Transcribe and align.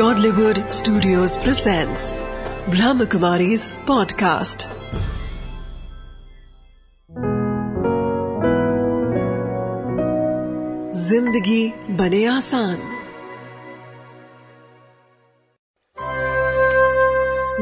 Godlywood 0.00 0.58
Studios 0.72 1.36
presents 1.36 2.14
Brahmakumari's 2.66 3.64
podcast. 3.88 4.64
ज़िंदगी 10.94 11.72
बने 11.90 12.24
आसान। 12.26 12.76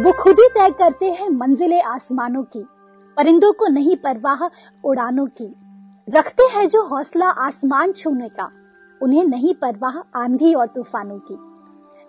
वो 0.02 0.12
खुद 0.12 0.36
ही 0.38 0.48
तय 0.48 0.70
करते 0.70 1.12
हैं 1.12 1.28
मंजिलें 1.28 1.82
आसमानों 1.82 2.42
की, 2.42 2.64
परिंदों 3.16 3.52
को 3.52 3.68
नहीं 3.68 3.96
परवाह 3.96 4.48
उड़ानों 4.84 5.26
की। 5.26 5.54
रखते 6.08 6.42
हैं 6.42 6.68
जो 6.68 6.82
हौसला 6.82 7.28
आसमान 7.28 7.92
छूने 7.92 8.28
का, 8.28 8.50
उन्हें 9.02 9.24
नहीं 9.24 9.54
परवाह 9.54 10.22
आंधी 10.22 10.54
और 10.54 10.66
तूफानों 10.66 11.18
की। 11.18 11.47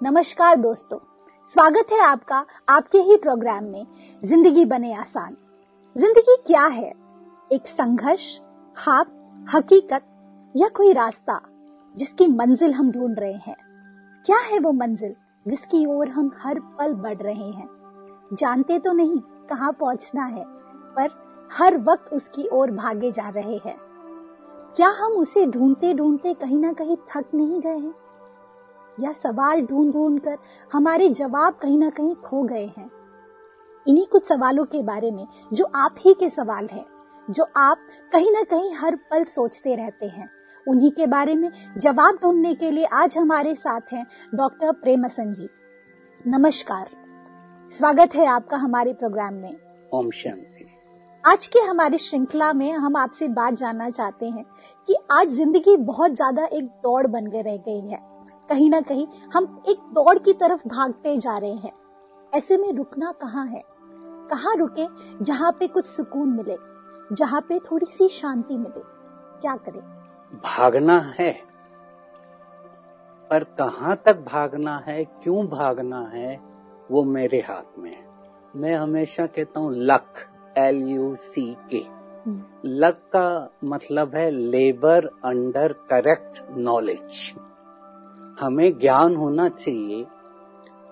नमस्कार 0.04 0.56
दोस्तों, 0.56 0.98
स्वागत 1.50 1.92
है 1.92 2.00
आपका 2.00 2.46
आपके 2.70 2.98
ही 2.98 3.16
प्रोग्राम 3.18 3.64
में, 3.64 3.86
ज़िंदगी 4.24 4.64
बने 4.66 4.94
आसान। 4.94 5.36
ज़िंदगी 5.96 6.36
क्या 6.48 6.66
है? 6.66 6.94
एक 7.52 7.68
संघर्ष, 7.68 8.40
खाब, 8.78 9.12
हकीकत, 9.56 10.02
या 10.56 10.68
कोई 10.68 10.94
रास्ता 10.94 11.40
जिसकी 11.98 12.28
मंजिल 12.28 12.74
हम 12.74 12.92
ढूंढ 12.92 13.20
रहे 13.20 13.34
हैं? 13.34 13.56
क्या 14.26 14.38
है 14.38 14.60
वो 14.60 14.72
मंजिल 14.72 15.16
जिसकी 15.46 15.86
ओर 15.86 16.10
हम 16.10 16.32
हर 16.40 16.60
पल 16.60 16.94
बढ़ 16.94 17.18
रहे 17.18 17.52
हैं? 17.52 17.70
जानते 18.34 18.80
तो 18.80 18.94
नहीं 18.94 19.20
कहाँ 19.50 19.72
पहुँचना 19.74 20.26
है, 20.26 20.46
पर 20.96 21.48
हर 21.52 21.78
वक्त 21.78 22.14
उसकी 22.14 22.48
ओर 22.48 22.72
भागे 22.72 23.12
जा 23.12 23.30
रहे 23.30 23.58
हैं। 23.66 23.78
क्या 24.76 24.90
हम 25.02 25.12
उसे 25.12 25.46
ढूंढते 25.46 25.94
ढूंढते 25.94 26.34
कहीं 26.34 26.60
ना 26.60 26.74
कहीं 26.74 26.98
थक 27.10 27.34
नहीं 27.34 27.60
गए 27.62 27.78
हैं? 27.78 27.94
या 28.98 29.12
सवाल 29.14 29.62
ढूंढ 29.62 29.92
ढूंढ 29.94 30.20
कर 30.20 30.38
हमारे 30.72 31.10
जवाब 31.12 31.58
कहीं 31.62 31.78
ना 31.80 31.90
कहीं 31.92 32.16
खो 32.22 32.44
गए 32.44 32.66
हैं। 32.68 32.90
इन्हीं 33.86 34.06
कुछ 34.06 34.26
सवालों 34.26 34.66
के 34.66 34.82
बारे 34.84 35.12
में 35.12 35.26
जो 35.52 35.66
आप 35.78 35.96
ही 36.00 36.14
के 36.14 36.30
सवाल 36.30 36.68
हैं 36.72 36.86
जो 37.28 37.48
आप 37.58 37.88
कहीं 38.12 38.32
ना 38.32 38.44
कहीं 38.46 38.74
हर 38.76 38.96
पल 39.12 39.24
सोचते 39.28 39.76
रहते 39.76 40.06
हैं 40.08 40.30
उन्हीं 40.68 40.92
के 40.92 41.08
बारे 41.08 41.36
में 41.36 41.50
जवाब 41.78 42.18
ढूँढने 42.22 42.54
के 42.56 42.72
लिए 42.72 42.86
आज 42.94 43.18
हमारे 43.18 43.56
साथ 43.58 43.94
हैं 43.94 44.06
डॉक्टर 44.36 44.72
प्रेमसन 44.74 45.30
जी। 45.30 45.48
नमस्कार। 46.28 46.90
स्वागत 47.72 48.16
है 48.16 48.26
आपका 48.28 48.58
हमारे 48.58 48.94
प्रोग्राम 48.94 49.34
में। 49.34 49.56
ओम 49.94 50.10
शांति। 50.14 50.66
आज 51.24 51.48
के 51.48 51.60
हमारी 51.60 51.98
श्रृंखला 51.98 52.52
में 52.54 52.72
हम 52.74 52.96
आपसे 52.96 53.28
बात 53.30 53.54
जानना 53.54 53.90
चाहते 53.90 54.26
हैं 54.28 54.44
कि 54.88 54.96
आज 55.12 55.28
ज़िंदगी 55.30 55.76
बहुत 55.78 56.12
ज़्यादा 56.12 56.46
एक 56.48 56.66
दौड़ 56.84 57.08
बन 57.08 57.28
गई 57.28 57.42
रह 57.42 57.58
गई 57.60 57.88
है। 57.88 58.00
कहीं 58.50 58.70
ना 58.70 58.80
कहीं 58.82 59.08
हम 59.34 59.64
एक 59.70 59.80
दौड़ 59.94 60.18
की 60.20 60.34
तरफ़ 60.34 60.68
भागते 60.68 61.18
जा 61.18 61.38
रहे 61.38 61.54
हैं। 61.56 61.72
ऐसे 62.34 62.58
में 62.58 62.72
रुकना 62.74 63.12
कहाँ 63.12 63.46
है? 63.48 63.62
कहाँ 64.32 64.56
रुके 64.56 64.86
जहाँ 65.22 65.52
पे 65.52 65.68
कुछ 65.68 65.88
सुकून 65.88 66.30
मिले 66.30 66.58
जहाँ 67.16 67.42
पे 67.42 67.60
थोड़ी 67.60 67.86
सी 67.86 68.08
शांति 68.08 68.58
मिले? 68.58 68.82
क्या 69.42 69.56
करें? 69.56 69.82
भागना 70.44 70.98
है। 71.20 71.32
पर 73.30 73.44
कहाँ 73.60 73.96
तक 74.06 74.20
भागना 74.28 74.78
है 74.88 75.04
क्यों 75.24 75.46
भागना 75.48 76.00
है 76.14 76.40
वो 76.92 77.04
मेरे 77.04 77.40
हाथ 77.40 77.80
में 77.80 77.92
है। 77.92 78.08
मैं 78.56 78.76
हमेशा 78.76 79.26
कहता 79.26 79.60
हूँ 79.60 79.74
लक 79.76 80.26
एल 80.58 80.82
यू 80.84 81.16
सी 81.16 81.46
के 81.74 81.84
लक 82.66 83.02
का 83.16 83.50
मतलब 83.64 84.16
है 84.16 84.30
लेबर 84.32 85.06
अंडर 85.26 85.74
करेक्ट 85.92 86.42
नॉलेज। 86.58 87.34
हमें 88.40 88.80
ज्ञान 88.80 89.16
होना 89.16 89.50
चाहिए 89.50 90.06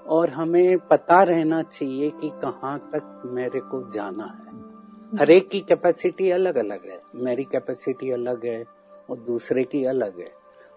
और 0.07 0.29
हमें 0.29 0.77
पता 0.79 1.23
रहना 1.23 1.61
चाहिए 1.61 2.09
कि 2.09 2.29
कहाँ 2.41 2.77
तक 2.93 3.21
मेरे 3.25 3.59
को 3.59 3.91
जाना 3.91 4.23
है। 4.23 5.19
हर 5.19 5.31
एक 5.31 5.49
की 5.49 5.59
कैपेसिटी 5.59 6.29
अलग 6.31 6.55
अलग 6.55 6.85
है। 6.85 7.01
मेरी 7.15 7.43
कैपेसिटी 7.43 8.11
अलग 8.11 8.45
है 8.45 8.63
और 9.09 9.17
दूसरे 9.17 9.63
की 9.63 9.85
अलग 9.85 10.19
है। 10.19 10.31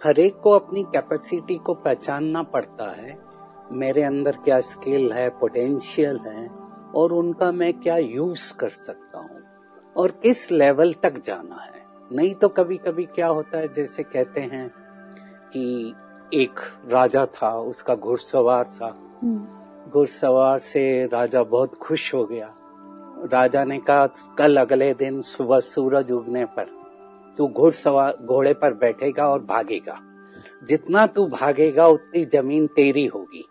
हर 0.04 0.20
एक 0.20 0.40
को 0.40 0.50
अपनी 0.50 0.82
कैपेसिटी 0.82 1.56
को 1.56 1.74
पहचानना 1.74 2.42
पड़ता 2.42 2.90
है। 2.90 3.18
मेरे 3.72 4.02
अंदर 4.02 4.36
क्या 4.36 4.60
स्किल 4.60 5.12
है 5.12 5.28
पोटेंशियल 5.30 6.18
है 6.18 6.48
और 6.94 7.12
उनका 7.12 7.52
मैं 7.52 7.72
क्या 7.80 7.96
यूज़ 7.96 8.54
कर 8.56 8.68
सकता 8.68 9.18
हूँ 9.18 9.42
और 9.96 10.10
किस 10.10 10.50
लेवल 10.52 10.92
तक 10.92 11.22
जाना 11.26 11.56
है। 11.56 11.82
नहीं 12.12 12.34
तो 12.34 12.48
कभी 12.48 12.76
कभी 12.76 13.04
क्या 13.04 13.26
होता 13.26 13.58
है, 13.58 13.72
जैसे 13.74 14.02
कहते 14.02 14.40
हैं 14.40 14.68
कि 15.52 15.94
एक 16.34 16.60
राजा 16.88 17.24
था 17.26 17.50
उसका 17.58 17.94
घुड़सवार 17.94 18.64
था। 18.64 18.90
घुड़सवार 19.90 20.58
से 20.58 21.06
राजा 21.06 21.42
बहुत 21.42 21.74
खुश 21.74 22.14
हो 22.14 22.24
गया। 22.24 22.52
राजा 23.32 23.64
ने 23.64 23.78
कहा 23.78 24.06
कल 24.38 24.56
अगले 24.56 24.92
दिन 24.94 25.22
सुबह 25.22 25.60
सूरज 25.60 26.12
उगने 26.12 26.44
पर 26.44 26.66
तू 27.38 27.48
घुड़सवार 27.48 28.16
घोड़े 28.22 28.52
पर 28.54 28.74
बैठेगा 28.74 29.28
और 29.28 29.42
भागेगा। 29.42 29.98
जितना 30.68 31.06
तू 31.06 31.26
भागेगा 31.26 31.86
उतनी 31.86 32.24
ज़मीन 32.24 32.66
तेरी 32.66 33.06
होगी। 33.06 33.44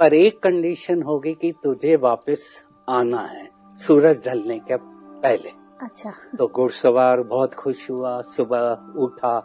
पर 0.00 0.14
एक 0.14 0.42
कंडीशन 0.42 1.02
होगी 1.02 1.34
कि 1.34 1.52
तुझे 1.64 1.96
वापस 1.96 2.64
आना 2.88 3.20
है 3.20 3.48
सूरज 3.78 4.22
ढलने 4.26 4.58
के 4.58 4.76
पहले। 4.76 5.50
अच्छा। 5.82 6.12
तो 6.38 6.48
घुड़सवार 6.48 7.22
बहुत 7.22 7.54
खुश 7.54 7.90
हुआ 7.90 8.20
सुबह 8.22 8.92
उठा 8.96 9.38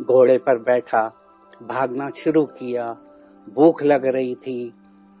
घोड़े 0.00 0.38
पर 0.38 0.58
बैठा। 0.58 1.12
भागना 1.62 2.08
शुरू 2.16 2.44
किया। 2.54 2.90
भूख 3.46 3.82
लग 3.82 4.06
रही 4.06 4.34
थी 4.36 4.72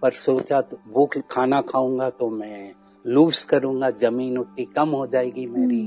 पर 0.02 0.12
सोचा 0.14 0.60
तो 0.60 0.78
भूख 0.88 1.16
खाना 1.30 1.60
खाऊँगा 1.62 2.08
तो 2.10 2.28
मैं 2.30 2.72
लूज 3.04 3.42
करूँगा 3.44 3.90
ज़मीन 3.92 4.38
उतनी 4.38 4.64
कम 4.76 4.88
हो 4.88 5.06
जाएगी 5.06 5.46
मेरी। 5.48 5.82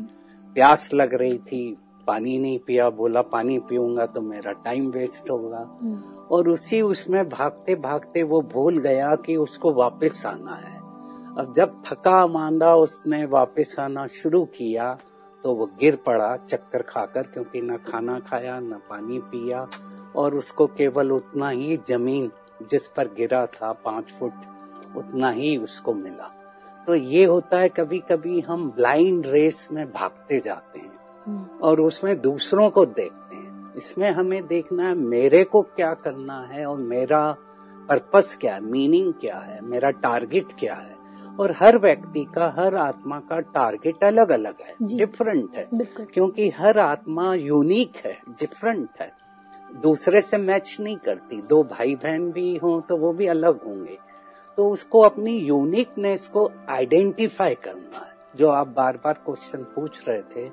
प्यास 0.56 0.90
लग 0.94 1.14
रही 1.14 1.38
थी 1.40 1.78
पानी 2.08 2.38
नहीं 2.40 2.60
पिया 2.60 2.90
बोला 2.90 3.22
पानी 3.24 3.58
पीऊँगा 3.60 4.06
तो 4.06 4.22
मेरा 4.22 4.52
टाइम 4.66 4.90
वेस्ट 4.92 5.30
होगा। 5.30 5.60
और 6.32 6.50
उसी 6.50 6.82
उसमें 6.82 7.28
भागते 7.30 7.76
भागते 7.78 8.24
वो 8.24 8.42
भूल 8.54 8.78
गया 8.78 9.16
कि 9.16 9.36
उसको 9.38 9.74
वापस 9.74 10.26
आना 10.26 10.56
है। 10.56 10.80
अब 11.38 11.54
जब 11.58 11.82
थका 11.86 12.26
मांदा 12.28 12.74
उसने 12.76 13.24
वापस 13.28 13.76
आना 13.80 14.06
शुरू 14.14 14.44
किया 14.56 14.94
तो 15.44 15.54
वो 15.56 15.66
गिर 15.80 15.96
पड़ा 16.06 16.36
चक्कर 16.40 16.82
खाकर 16.82 17.24
क्योंकि 17.24 17.62
न 17.62 17.78
खाना 17.88 18.20
खाया 18.20 18.60
न 18.60 18.80
पानी 18.90 19.20
पिया। 19.26 19.66
और 20.16 20.36
उसको 20.36 20.68
केवल 20.68 21.12
उतना 21.12 21.50
ही 21.50 21.80
ज़मीन 21.88 22.32
जिस 22.70 22.88
पर 22.88 23.08
गिरा 23.08 23.46
था 23.46 23.72
पाँच 23.74 24.12
फुट 24.12 24.34
उतना 24.98 25.30
ही 25.30 25.58
उसको 25.58 25.94
मिला। 25.94 26.32
तो 26.88 26.96
ये 26.96 27.26
होता 27.26 27.58
है 27.60 27.70
कभी 27.70 28.00
कभी 28.00 28.40
हम 28.40 28.70
ब्लाइंड 28.72 29.28
रेस 29.28 29.68
में 29.72 29.92
भागते 29.92 30.40
जाते 30.40 30.80
हैं 30.80 31.60
और 31.60 31.82
उसमें 31.82 32.22
दूसरों 32.22 32.70
को 32.70 32.86
देखते 32.86 33.36
हैं। 33.36 33.74
इसमें 33.76 34.10
हमें 34.12 34.48
देखना 34.48 34.88
है 34.88 34.96
मेरे 34.96 35.44
को 35.44 35.62
क्या 35.62 35.94
करना 35.94 36.40
है 36.42 36.66
और 36.66 36.78
मेरा 36.78 37.36
पर्पस 37.90 38.38
क्या 38.42 38.54
है 38.54 38.62
मीनिंग 38.62 39.14
क्या 39.14 39.38
है 39.38 39.62
मेरा 39.62 39.92
टारगेट 39.92 40.48
क्या 40.60 40.76
है? 40.76 40.96
और 41.40 41.52
हर 41.52 41.78
व्यक्ति 41.78 42.26
का 42.36 42.54
हर 42.58 42.76
आत्मा 42.76 43.20
का 43.20 43.40
टारगेट 43.40 44.04
अलग 44.04 44.30
अलग 44.30 44.56
है 44.62 44.76
डिफरेंट 44.98 45.56
है। 45.56 45.68
क्योंकि 46.06 46.50
हर 46.50 46.80
आत्मा 46.80 47.34
यूनिक 47.34 47.96
है 47.96 48.18
डिफरेंट 48.30 48.90
है। 49.00 49.21
दूसरे 49.74 50.22
से 50.22 50.38
मैच 50.38 50.78
नहीं 50.80 50.98
करती। 50.98 51.42
दो 51.42 51.64
भाई 51.64 51.96
बहन 51.96 52.32
भी 52.32 52.56
हों 52.58 52.80
तो 52.82 52.98
वो 52.98 53.12
भी 53.14 53.28
अलग 53.28 53.66
होंगे। 53.66 53.98
तो 54.58 54.70
उसको 54.70 55.00
अपनी 55.00 55.38
यूनिकनेस 55.38 56.28
को 56.28 56.50
आइडेंटिफाई 56.70 57.56
करना 57.56 57.98
है। 57.98 58.10
जो 58.36 58.48
आप 58.48 58.68
बार 58.68 58.98
बार 58.98 59.14
क्वेश्चन 59.26 59.64
पूछ 59.76 60.10
रहे 60.10 60.22
थे 60.22 60.50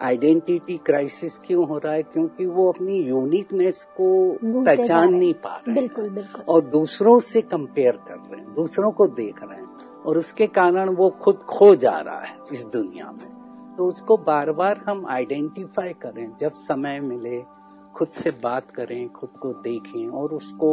आइडेंटिटी 0.00 0.76
क्राइसिस 0.78 1.38
क्यों 1.38 1.66
हो 1.68 1.78
रहा 1.78 1.92
है? 1.94 2.02
क्योंकि 2.02 2.46
वो 2.46 2.72
अपनी 2.72 2.98
यूनिकनेस 2.98 3.84
को 4.00 4.38
पहचान 4.44 5.12
नहीं 5.12 5.34
पा 5.34 5.54
रहे। 5.56 5.74
बिल्कुल 5.74 6.10
बिल्कुल। 6.10 6.44
और 6.48 6.64
दूसरों 6.64 7.18
से 7.20 7.40
कंपेयर 7.42 7.96
कर 8.08 8.14
रहे 8.14 8.40
हैं 8.40 8.54
दूसरों 8.54 8.90
को 8.90 9.06
देख 9.06 9.42
रहे 9.42 9.58
हैं। 9.58 10.02
और 10.06 10.18
उसके 10.18 10.46
कारण 10.46 10.90
वो 10.90 11.10
खुद 11.10 11.36
खो 11.48 11.74
जा 11.74 11.98
रहा 11.98 12.20
है 12.20 12.36
इस 12.52 12.64
दुनिया 12.64 13.12
में। 13.12 13.76
तो 13.76 13.86
उसको 13.86 14.16
बार 14.16 14.52
बार 14.52 14.80
हम 14.86 15.06
आइडेंटिफाई 15.06 15.92
करें 15.92 16.30
जब 16.40 16.54
समय 16.54 17.00
मिले 17.00 17.42
खुद 17.94 18.08
से 18.10 18.30
बात 18.42 18.70
करें, 18.70 19.08
खुद 19.10 19.30
को 19.40 19.52
देखें 19.62 20.08
और 20.10 20.32
उसको 20.34 20.70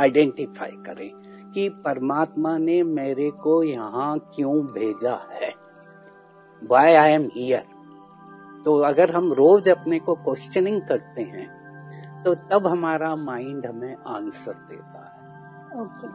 आइडेंटिफाई 0.00 0.76
करें 0.86 1.10
कि 1.52 1.68
परमात्मा 1.84 2.56
ने 2.58 2.82
मेरे 2.84 3.30
को 3.42 3.62
यहाँ 3.62 4.18
क्यों 4.34 4.54
भेजा 4.66 5.14
है। 5.32 5.52
वाई 6.62 6.94
आई 6.94 7.12
एम 7.12 7.28
हियर 7.34 7.64
तो 8.64 8.76
अगर 8.84 9.10
हम 9.10 9.32
रोज 9.32 9.68
अपने 9.68 9.98
को 9.98 10.14
क्वेश्चनिंग 10.16 10.80
करते 10.82 11.22
हैं 11.24 12.22
तो 12.24 12.34
तब 12.50 12.66
हमारा 12.66 13.14
माइंड 13.16 13.66
हमें 13.66 13.94
आंसर 14.08 14.54
देता 14.70 15.04
है। 15.04 15.82
ओके 15.82 16.06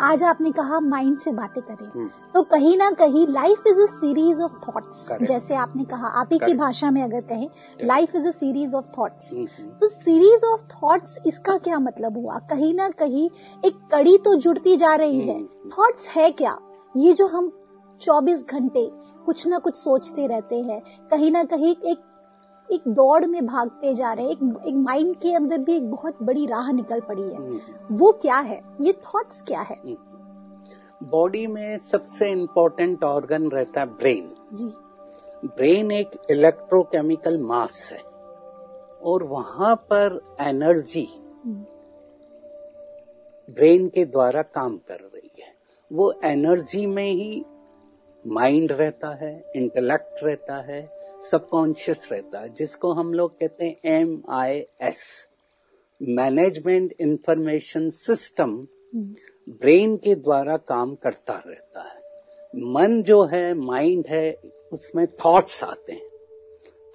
आज 0.00 0.22
आपने 0.22 0.50
कहा 0.52 0.78
माइंड 0.80 1.16
से 1.18 1.30
बातें 1.32 1.62
करें। 1.62 1.86
हम्म। 1.86 2.08
तो 2.34 2.42
कहीं 2.42 2.76
ना 2.76 2.90
कहीं 2.90 3.26
life 3.26 3.64
is 3.66 3.80
a 3.80 3.86
series 3.90 4.42
of 4.42 4.54
thoughts 4.66 5.08
जैसे 5.22 5.54
आपने 5.54 5.84
कहा 5.84 6.08
आप 6.20 6.28
ही 6.32 6.38
की 6.38 6.54
भाषा 6.54 6.90
में 6.90 7.02
अगर 7.02 7.20
कहें 7.20 7.48
life 7.82 8.14
is 8.16 8.28
a 8.28 8.30
series 8.30 8.74
of 8.74 8.86
thoughts 8.98 9.34
hmm. 9.34 9.70
तो 9.72 9.88
सीरीज़ 9.88 10.44
ऑफ़ 10.46 10.62
थॉट्स 10.74 11.18
इसका 11.26 11.56
क्या 11.58 11.78
मतलब 11.78 12.16
हुआ? 12.16 12.38
कहीं 12.50 12.74
ना 12.74 12.88
कहीं 12.88 13.28
एक 13.64 13.78
कड़ी 13.92 14.16
तो 14.18 14.34
जुड़ती 14.36 14.76
जा 14.76 14.94
रही 14.94 15.20
है। 15.20 15.36
हम्म। 15.36 15.70
थॉट्स 15.78 16.08
है 16.08 16.30
क्या? 16.30 16.58
ये 16.94 17.12
जो 17.12 17.26
हम 17.26 17.52
24 18.00 18.44
घंटे 18.50 18.90
कुछ 19.26 19.46
ना 19.46 19.58
कुछ 19.58 19.76
सोचते 19.76 20.26
रहते 20.26 20.56
हैं 20.56 20.80
कहीं 21.10 21.30
ना 21.32 21.44
कहीं 21.44 21.76
एक 21.84 22.04
एक 22.72 22.82
दौड़ 22.88 23.26
में 23.26 23.46
भागते 23.46 23.94
जा 23.94 24.12
रहे 24.12 24.24
हैं 24.24 24.32
एक 24.32 24.62
एक 24.66 24.74
माइंड 24.74 25.16
के 25.16 25.34
अंदर 25.34 25.58
भी 25.58 25.76
एक 25.76 25.90
बहुत 25.90 26.22
बड़ी 26.22 26.46
राह 26.46 26.72
निकल 26.72 27.00
पड़ी 27.00 27.22
है। 27.22 27.36
हम्म। 27.36 27.60
वो 27.92 28.12
क्या 28.12 28.38
है? 28.38 28.62
ये 28.80 28.92
थॉट्स 28.92 29.42
क्या 29.42 29.60
है? 29.60 29.76
बॉडी 31.02 31.46
में 31.46 31.78
सबसे 31.78 32.30
इम्पोर्टेंट 32.30 33.04
ऑर्गन 33.04 33.48
रहता 33.48 33.80
है 33.80 33.86
ब्रेन 33.86 34.34
जी। 34.54 34.64
ब्रेन 35.44 35.92
एक 35.92 36.10
इलेक्ट्रोकेमिकल 36.30 37.38
मास 37.38 37.90
है। 37.92 37.98
और 39.02 39.22
वहाँ 39.22 39.76
पर 39.76 40.36
एनर्जी 40.40 41.08
हम्म, 41.44 41.64
ब्रेन 43.54 43.88
के 43.88 44.04
द्वारा 44.04 44.42
काम 44.42 44.76
कर 44.76 45.10
रही 45.14 45.30
है। 45.38 45.54
वो 45.92 46.14
एनर्जी 46.24 46.86
में 46.86 47.10
ही 47.10 47.44
माइंड 48.26 48.72
रहता 48.72 49.08
है 49.08 49.52
इंटेलेक्ट 49.56 50.24
रहता 50.24 50.56
है 50.56 50.97
सबकॉन्शियस 51.22 52.08
रहता 52.12 52.40
है, 52.40 52.48
जिसको 52.54 52.92
हम 52.92 53.12
लोग 53.14 53.38
कहते 53.40 53.64
हैं 53.64 53.76
M 53.84 54.22
I 54.30 54.58
S 54.82 55.28
management 56.02 56.94
information 57.00 57.88
system 57.90 58.66
brain 58.94 59.96
के 59.96 60.14
द्वारा 60.14 60.56
काम 60.56 60.94
करता 60.94 61.42
रहता 61.46 61.82
है। 61.82 61.96
मन 62.54 63.02
जो 63.02 63.22
है 63.24 63.54
माइंड 63.54 64.04
है, 64.06 64.30
उसमें 64.72 65.06
थॉट्स 65.06 65.64
आते 65.64 65.92
हैं। 65.92 66.08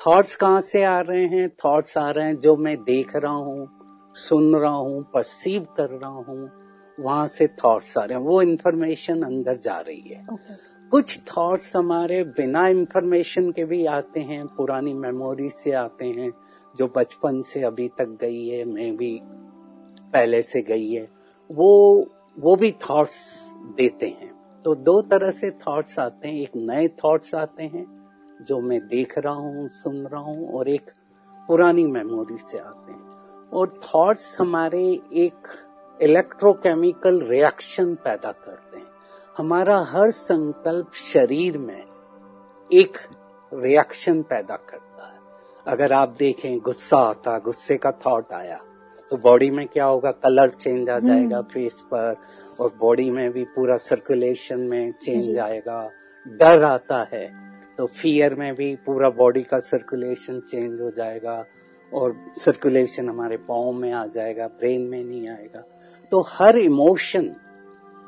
थॉट्स 0.02 0.36
कहाँ 0.36 0.62
से 0.62 0.84
आ 0.84 1.00
रहे 1.00 1.26
हैं? 1.26 1.50
थॉट्स 1.66 1.98
आ 1.98 2.10
रहे 2.12 2.26
हैं 2.26 2.36
जो 2.36 2.56
मैं 2.56 2.84
देख 2.84 3.16
रहा 3.16 3.32
हूँ, 3.32 3.70
सुन 4.16 4.56
रहा 4.56 4.72
हूँ 4.72 5.04
परसीव 5.14 5.68
कर 5.78 5.90
रहा 5.90 6.10
हूँ, 6.10 6.50
वहाँ 6.98 7.28
से 7.28 7.48
थॉट्स 7.48 7.98
आ 7.98 8.04
रहे 8.04 8.18
हैं। 8.18 8.26
वो 8.26 8.42
इंफॉर्मेशन 8.42 9.22
अंदर 9.22 9.58
जा 9.58 9.80
रही 9.80 10.10
है। 10.10 10.26
ओके 10.34 10.73
कुछ 10.94 11.20
थॉट्स 11.20 11.76
हमारे 11.76 12.24
बिना 12.24 12.68
इंफॉर्मेशन 12.68 13.52
के 13.52 13.66
भी 13.66 13.86
आते 13.86 14.20
हैं, 14.20 14.48
पुरानी 14.48 14.94
मेमोरी 14.94 15.50
से 15.50 15.72
आते 15.72 16.06
हैं, 16.06 16.34
जो 16.76 16.94
बचपन 16.98 17.42
से 17.42 17.64
अभी 17.64 17.88
तक 17.88 18.18
गई 18.22 18.48
है, 18.48 18.66
मैं 18.66 18.98
भी 18.98 19.22
पहले 20.14 20.42
से 20.42 20.62
गई 20.62 20.92
है, 20.92 21.08
वो 21.52 22.06
वो 22.40 22.56
भी 22.56 22.72
थॉट्स 22.72 23.52
देते 23.78 24.08
हैं। 24.08 24.62
तो 24.66 24.76
दो 24.76 25.02
तरह 25.02 25.32
से 25.32 25.52
थॉट्स 25.52 26.00
आते 26.00 26.28
हैं, 26.28 26.36
एक 26.36 26.52
नए 26.56 26.88
थॉट्स 26.88 27.36
आते 27.36 27.64
हैं, 27.64 28.08
जो 28.42 28.60
मैं 28.60 28.88
देख 28.88 29.18
रहा 29.18 29.34
हूँ, 29.34 29.68
सुन 29.68 30.08
रहा 30.08 30.22
हूँ, 30.22 30.54
और 30.54 30.70
एक 30.70 30.92
पुरानी 31.48 31.86
मेमोरी 31.86 32.38
से 32.38 32.58
आते 32.58 32.92
हैं। 32.92 33.02
और 33.54 33.82
थॉट्स 33.84 34.42
हमारे 34.42 34.84
एक 35.14 35.48
इलेक्ट्रोकेमिकल 36.02 37.20
रिएक्शन 37.22 37.96
पैदा 37.96 38.32
करते 38.32 38.52
हैं। 38.52 38.63
हमारा 39.36 39.78
हर 39.90 40.10
संकल्प 40.12 40.92
शरीर 40.94 41.58
में 41.58 41.84
एक 42.70 42.98
रिएक्शन 43.52 44.22
पैदा 44.22 44.56
करता 44.70 45.06
है। 45.06 45.20
अगर 45.66 45.94
आप 45.94 46.16
देखें 46.20 46.60
गुस्सा 46.60 46.98
आता 47.00 47.38
गुस्से 47.40 47.78
का 47.78 47.92
थॉट 48.06 48.34
आया 48.34 48.60
तो 49.12 49.18
बॉडी 49.18 49.50
में 49.52 49.66
क्या 49.68 49.86
होगा? 49.86 50.12
कलर 50.14 50.50
चेंज 50.50 50.90
आ 50.90 51.00
जाएगा 51.00 51.42
फेस 51.44 51.82
पर 51.94 52.16
और 52.60 52.72
बॉडी 52.80 53.10
में 53.12 53.32
भी 53.32 53.44
पूरा 53.46 53.78
सर्कुलेशन 53.80 54.60
में 54.60 54.92
चेंज 55.04 55.38
आएगा। 55.40 55.82
डर 56.26 56.64
आता 56.64 57.04
है 57.14 57.26
तो 57.78 57.86
फियर 57.86 58.36
में 58.36 58.54
भी 58.56 58.76
पूरा 58.86 59.10
बॉडी 59.12 59.42
का 59.44 59.60
सर्कुलेशन 59.62 60.40
चेंज 60.42 60.82
हो 60.82 60.90
जाएगा 60.92 61.44
और 61.92 62.16
सर्कुलेशन 62.38 63.10
हमारे 63.10 63.38
पाओ 63.48 63.72
में 63.72 63.92
आ 63.92 64.06
जाएगा 64.08 64.48
ब्रेन 64.50 64.82
में 64.82 65.04
नहीं 65.04 65.28
आएगा। 65.30 65.64
तो 66.12 66.22
हर 66.30 66.58
इमोशन 66.58 67.34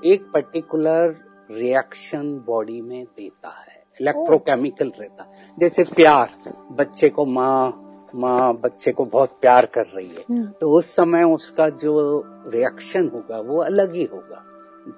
एक 0.06 0.26
पर्टिकुलर 0.34 1.16
रिएक्शन 1.52 2.34
बॉडी 2.48 2.82
में 2.82 3.04
देता 3.18 3.50
है 3.50 3.84
इलेक्ट्रोकेमिकल 3.98 4.92
रहता 5.00 5.24
है। 5.24 5.54
जैसे 5.58 5.84
प्यार 5.96 6.30
बच्चे 6.72 7.10
को 7.10 7.26
माँ 7.26 7.82
माँ 8.16 8.54
बच्चे 8.54 8.92
को 8.92 9.06
बहुत 9.06 9.38
प्यार 9.42 9.66
कर 9.66 9.86
रही 9.86 10.08
है 10.08 10.24
हम्म, 10.30 10.46
तो 10.52 10.70
उस 10.70 10.96
समय 10.96 11.24
उसका 11.26 11.70
जो 11.70 12.24
रिएक्शन 12.48 13.10
होगा 13.14 13.40
वो 13.40 13.62
अलग 13.62 13.94
ही 13.94 14.04
होगा। 14.04 14.44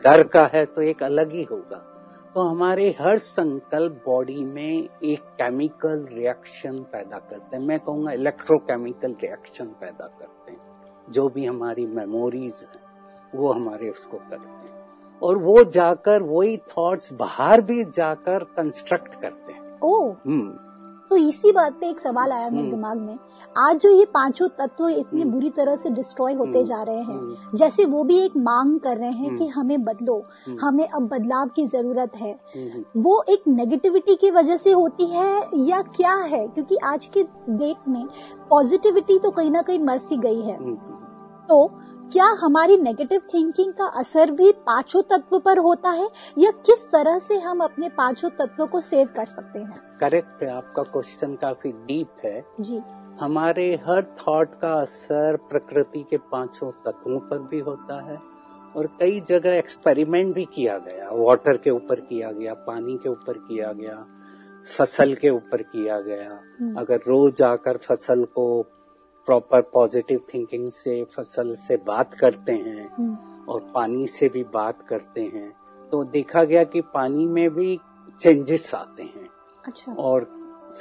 डर 0.03 0.23
का 0.23 0.45
है 0.45 0.65
तो 0.65 0.81
एक 0.81 1.03
अलग 1.03 1.31
ही 1.31 1.43
होगा। 1.43 1.77
तो 2.35 2.41
हमारे 2.41 2.89
हर 2.99 3.17
संकल्प 3.17 4.01
बॉडी 4.05 4.43
में 4.45 4.89
एक 5.03 5.19
केमिकल 5.37 6.05
रिएक्शन 6.11 6.79
पैदा 6.91 7.19
करते 7.19 7.57
हैं। 7.57 7.63
मैं 7.63 7.79
कहूँगा 7.79 8.11
इलेक्ट्रोकेमिकल 8.11 9.15
रिएक्शन 9.21 9.65
पैदा 9.81 10.07
करते 10.09 10.51
हैं। 10.51 10.59
जो 11.11 11.27
भी 11.29 11.45
हमारी 11.45 11.85
मेमोरीज 11.85 12.65
है 12.65 12.85
वो 13.35 13.51
हमारे 13.51 13.89
उसको 13.89 14.17
करते 14.19 14.35
हैं। 14.35 14.66
और 15.23 15.37
वो 15.37 15.63
जाकर 15.63 16.21
वही 16.21 16.57
थॉट्स 16.57 17.13
बाहर 17.13 17.61
भी 17.61 17.83
जाकर 17.83 18.43
कंस्ट्रक्ट 18.43 19.21
करते 19.21 19.53
हैं। 19.53 19.79
ओ 19.83 20.11
हम्म। 20.11 20.53
तो 21.09 21.15
इसी 21.15 21.51
बात 21.51 21.73
पे 21.73 21.89
एक 21.89 21.99
सवाल 21.99 22.31
आया 22.31 22.49
मेरे 22.49 22.61
हम्म। 22.61 22.69
दिमाग 22.69 22.97
में। 22.97 23.17
आज 23.57 23.77
जो 23.77 23.91
ये 23.91 24.05
पाँचों 24.05 24.47
तत्व 24.47 24.87
इतनी 24.87 25.25
बुरी 25.25 25.49
तरह 25.49 25.75
से 25.75 25.89
डिस्ट्रॉय 25.89 26.33
होते 26.33 26.49
हम्म, 26.49 26.63
जा 26.63 26.83
रहे 26.83 26.97
हैं 26.97 27.19
हम्म। 27.19 27.57
जैसे 27.57 27.85
वो 27.85 28.03
भी 28.03 28.19
एक 28.19 28.31
मांग 28.37 28.79
कर 28.79 28.97
रहे 28.97 29.11
हैं 29.11 29.35
कि 29.35 29.47
हम्म। 29.47 29.59
हमें 29.59 29.83
बदलो 29.83 30.25
हम्म। 30.45 30.57
हमें 30.61 30.89
अब 30.89 31.07
बदलाव 31.07 31.47
की 31.47 31.65
ज़रूरत 31.65 32.15
है। 32.15 32.39
हम्म, 32.57 33.01
वो 33.01 33.23
एक 33.29 33.41
नेगेटिविटी 33.47 34.15
की 34.15 34.31
वजह 34.31 34.57
से 34.57 34.71
होती 34.71 35.05
है 35.05 35.43
या 35.55 35.81
क्या 35.81 36.13
है? 36.13 36.47
क्योंकि 36.47 36.77
आज 36.77 37.05
के 37.05 37.23
डेट 37.49 37.87
में 37.87 38.07
पॉजिटिविटी 38.49 39.19
तो 39.19 39.31
कहीं 39.31 39.51
ना 39.51 39.61
कहीं 39.61 39.79
मर 39.79 39.97
सी 39.97 40.17
गई 40.17 40.41
है। 40.41 40.57
हम्म, 40.57 40.75
तो 41.49 41.79
क्या 42.13 42.25
हमारी 42.25 42.77
नेगेटिव 42.77 43.21
थिंकिंग 43.33 43.73
का 43.73 43.85
असर 43.85 44.31
भी 44.31 44.51
पाँचों 44.51 45.01
तत्व 45.01 45.39
पर 45.39 45.57
होता 45.57 45.89
है? 45.89 46.09
या 46.37 46.51
किस 46.51 46.85
तरह 46.85 47.19
से 47.19 47.37
हम 47.39 47.59
अपने 47.59 47.89
पाँचों 47.89 48.29
तत्वों 48.29 48.67
को 48.67 48.79
सेव 48.79 49.07
कर 49.07 49.25
सकते 49.25 49.59
हैं? 49.59 49.97
करेक्ट 49.99 50.43
है 50.43 50.49
आपका 50.49 50.83
क्वेश्चन 50.83 51.35
काफ़ी 51.35 51.71
डीप 51.71 52.07
है। 52.25 52.45
जी। 52.59 52.81
हमारे 53.21 53.75
हर 53.87 54.03
थॉट 54.03 54.59
का 54.59 54.73
असर 54.73 55.35
प्रकृति 55.35 56.05
के 56.09 56.17
पाँचों 56.17 56.71
तत्वों 56.71 57.19
पर 57.19 57.39
भी 57.39 57.59
होता 57.59 58.01
है 58.01 58.17
और 58.75 58.87
कई 58.99 59.19
जगह 59.19 59.55
एक्सपेरिमेंट 59.55 60.35
भी 60.35 60.45
किया 60.45 60.77
गया। 60.77 61.09
वाटर 61.11 61.57
के 61.57 61.69
ऊपर 61.69 61.99
किया 61.99 62.31
गया 62.31 62.53
पानी 62.53 62.97
के 62.97 63.09
ऊपर 63.09 63.33
किया 63.33 63.71
गया 63.71 64.05
फ़सल 64.77 65.13
के 65.13 65.29
ऊपर 65.29 65.61
किया 65.61 65.99
गया। 66.01 66.39
हम्म। 66.61 66.79
अगर 66.79 66.97
रोज 66.97 67.41
आकर 67.41 67.77
फ़सल 67.77 68.23
को 68.25 68.65
प्रॉपर 69.27 69.61
पॉजिटिव 69.61 70.21
थिंकिंग 70.33 70.71
से 70.71 71.03
फ़सल 71.03 71.55
से 71.55 71.77
बात 71.77 72.13
करते 72.13 72.51
हैं 72.51 72.89
हम्म, 72.97 73.17
और 73.49 73.71
पानी 73.75 74.07
से 74.07 74.29
भी 74.29 74.43
बात 74.43 74.81
करते 74.87 75.21
हैं। 75.21 75.49
तो 75.91 76.03
देखा 76.03 76.43
गया 76.43 76.63
कि 76.63 76.81
पानी 76.81 77.25
में 77.25 77.49
भी 77.49 77.79
चेंजेस 78.21 78.75
आते 78.75 79.03
हैं 79.03 79.29
अच्छा। 79.67 79.91
और 79.91 80.27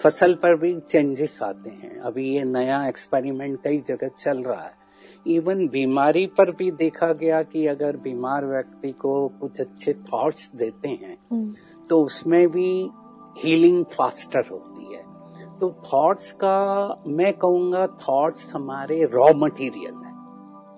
फ़सल 0.02 0.34
पर 0.34 0.56
भी 0.56 0.80
चेंजेस 0.80 1.42
आते 1.42 1.70
हैं। 1.70 2.00
अभी 2.00 2.30
ये 2.34 2.44
नया 2.44 2.86
एक्सपेरिमेंट 2.88 3.62
कई 3.64 3.84
जगह 3.88 4.08
चल 4.08 4.42
रहा 4.42 4.62
है। 4.62 4.86
इवन 5.26 5.68
बीमारी 5.68 6.26
पर 6.26 6.50
भी 6.50 6.70
देखा 6.70 7.12
गया 7.12 7.42
कि 7.42 7.66
अगर 7.66 7.96
बीमार 7.96 8.46
व्यक्ति 8.46 8.92
को 8.92 9.28
कुछ 9.28 9.60
अच्छे 9.60 9.92
थॉट्स 9.92 10.50
देते 10.54 10.88
हैं 10.88 11.18
हम्म, 11.32 11.54
तो 11.90 12.02
उसमें 12.04 12.48
भी 12.48 12.90
हीलिंग 13.38 13.84
फास्टर 13.84 14.44
होती 14.50 14.70
है। 14.70 14.75
तो 15.60 15.70
थॉट्स 15.84 16.30
का 16.32 17.02
मैं 17.06 17.32
कहूँगा 17.32 17.86
थॉट्स 18.02 18.54
हमारे 18.54 19.04
रॉ 19.04 19.28
मटेरियल 19.36 19.94
है 19.94 20.12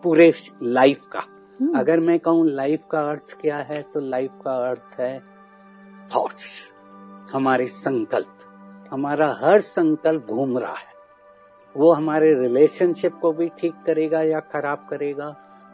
पूरे 0.02 0.32
लाइफ 0.62 1.06
का। 1.06 1.22
हम्म, 1.60 1.78
अगर 1.78 2.00
मैं 2.00 2.18
कहूँ 2.18 2.46
लाइफ 2.46 2.82
का 2.90 3.00
अर्थ 3.10 3.36
क्या 3.40 3.56
है 3.58 3.80
तो 3.94 4.00
लाइफ 4.00 4.30
का 4.44 4.54
अर्थ 4.68 5.00
है 5.00 5.18
थॉट्स 6.14 6.50
हमारे 7.32 7.66
संकल्प। 7.66 8.34
हमारा 8.90 9.34
हर 9.40 9.60
संकल्प 9.60 10.26
घूम 10.26 10.58
रहा 10.58 10.74
है। 10.74 10.96
वो 11.74 11.92
हमारे 11.92 12.32
रिलेशनशिप 12.34 13.18
को 13.22 13.32
भी 13.32 13.48
ठीक 13.58 13.74
करेगा 13.86 14.22
या 14.22 14.40
खराब 14.52 14.86
करेगा 14.90 15.28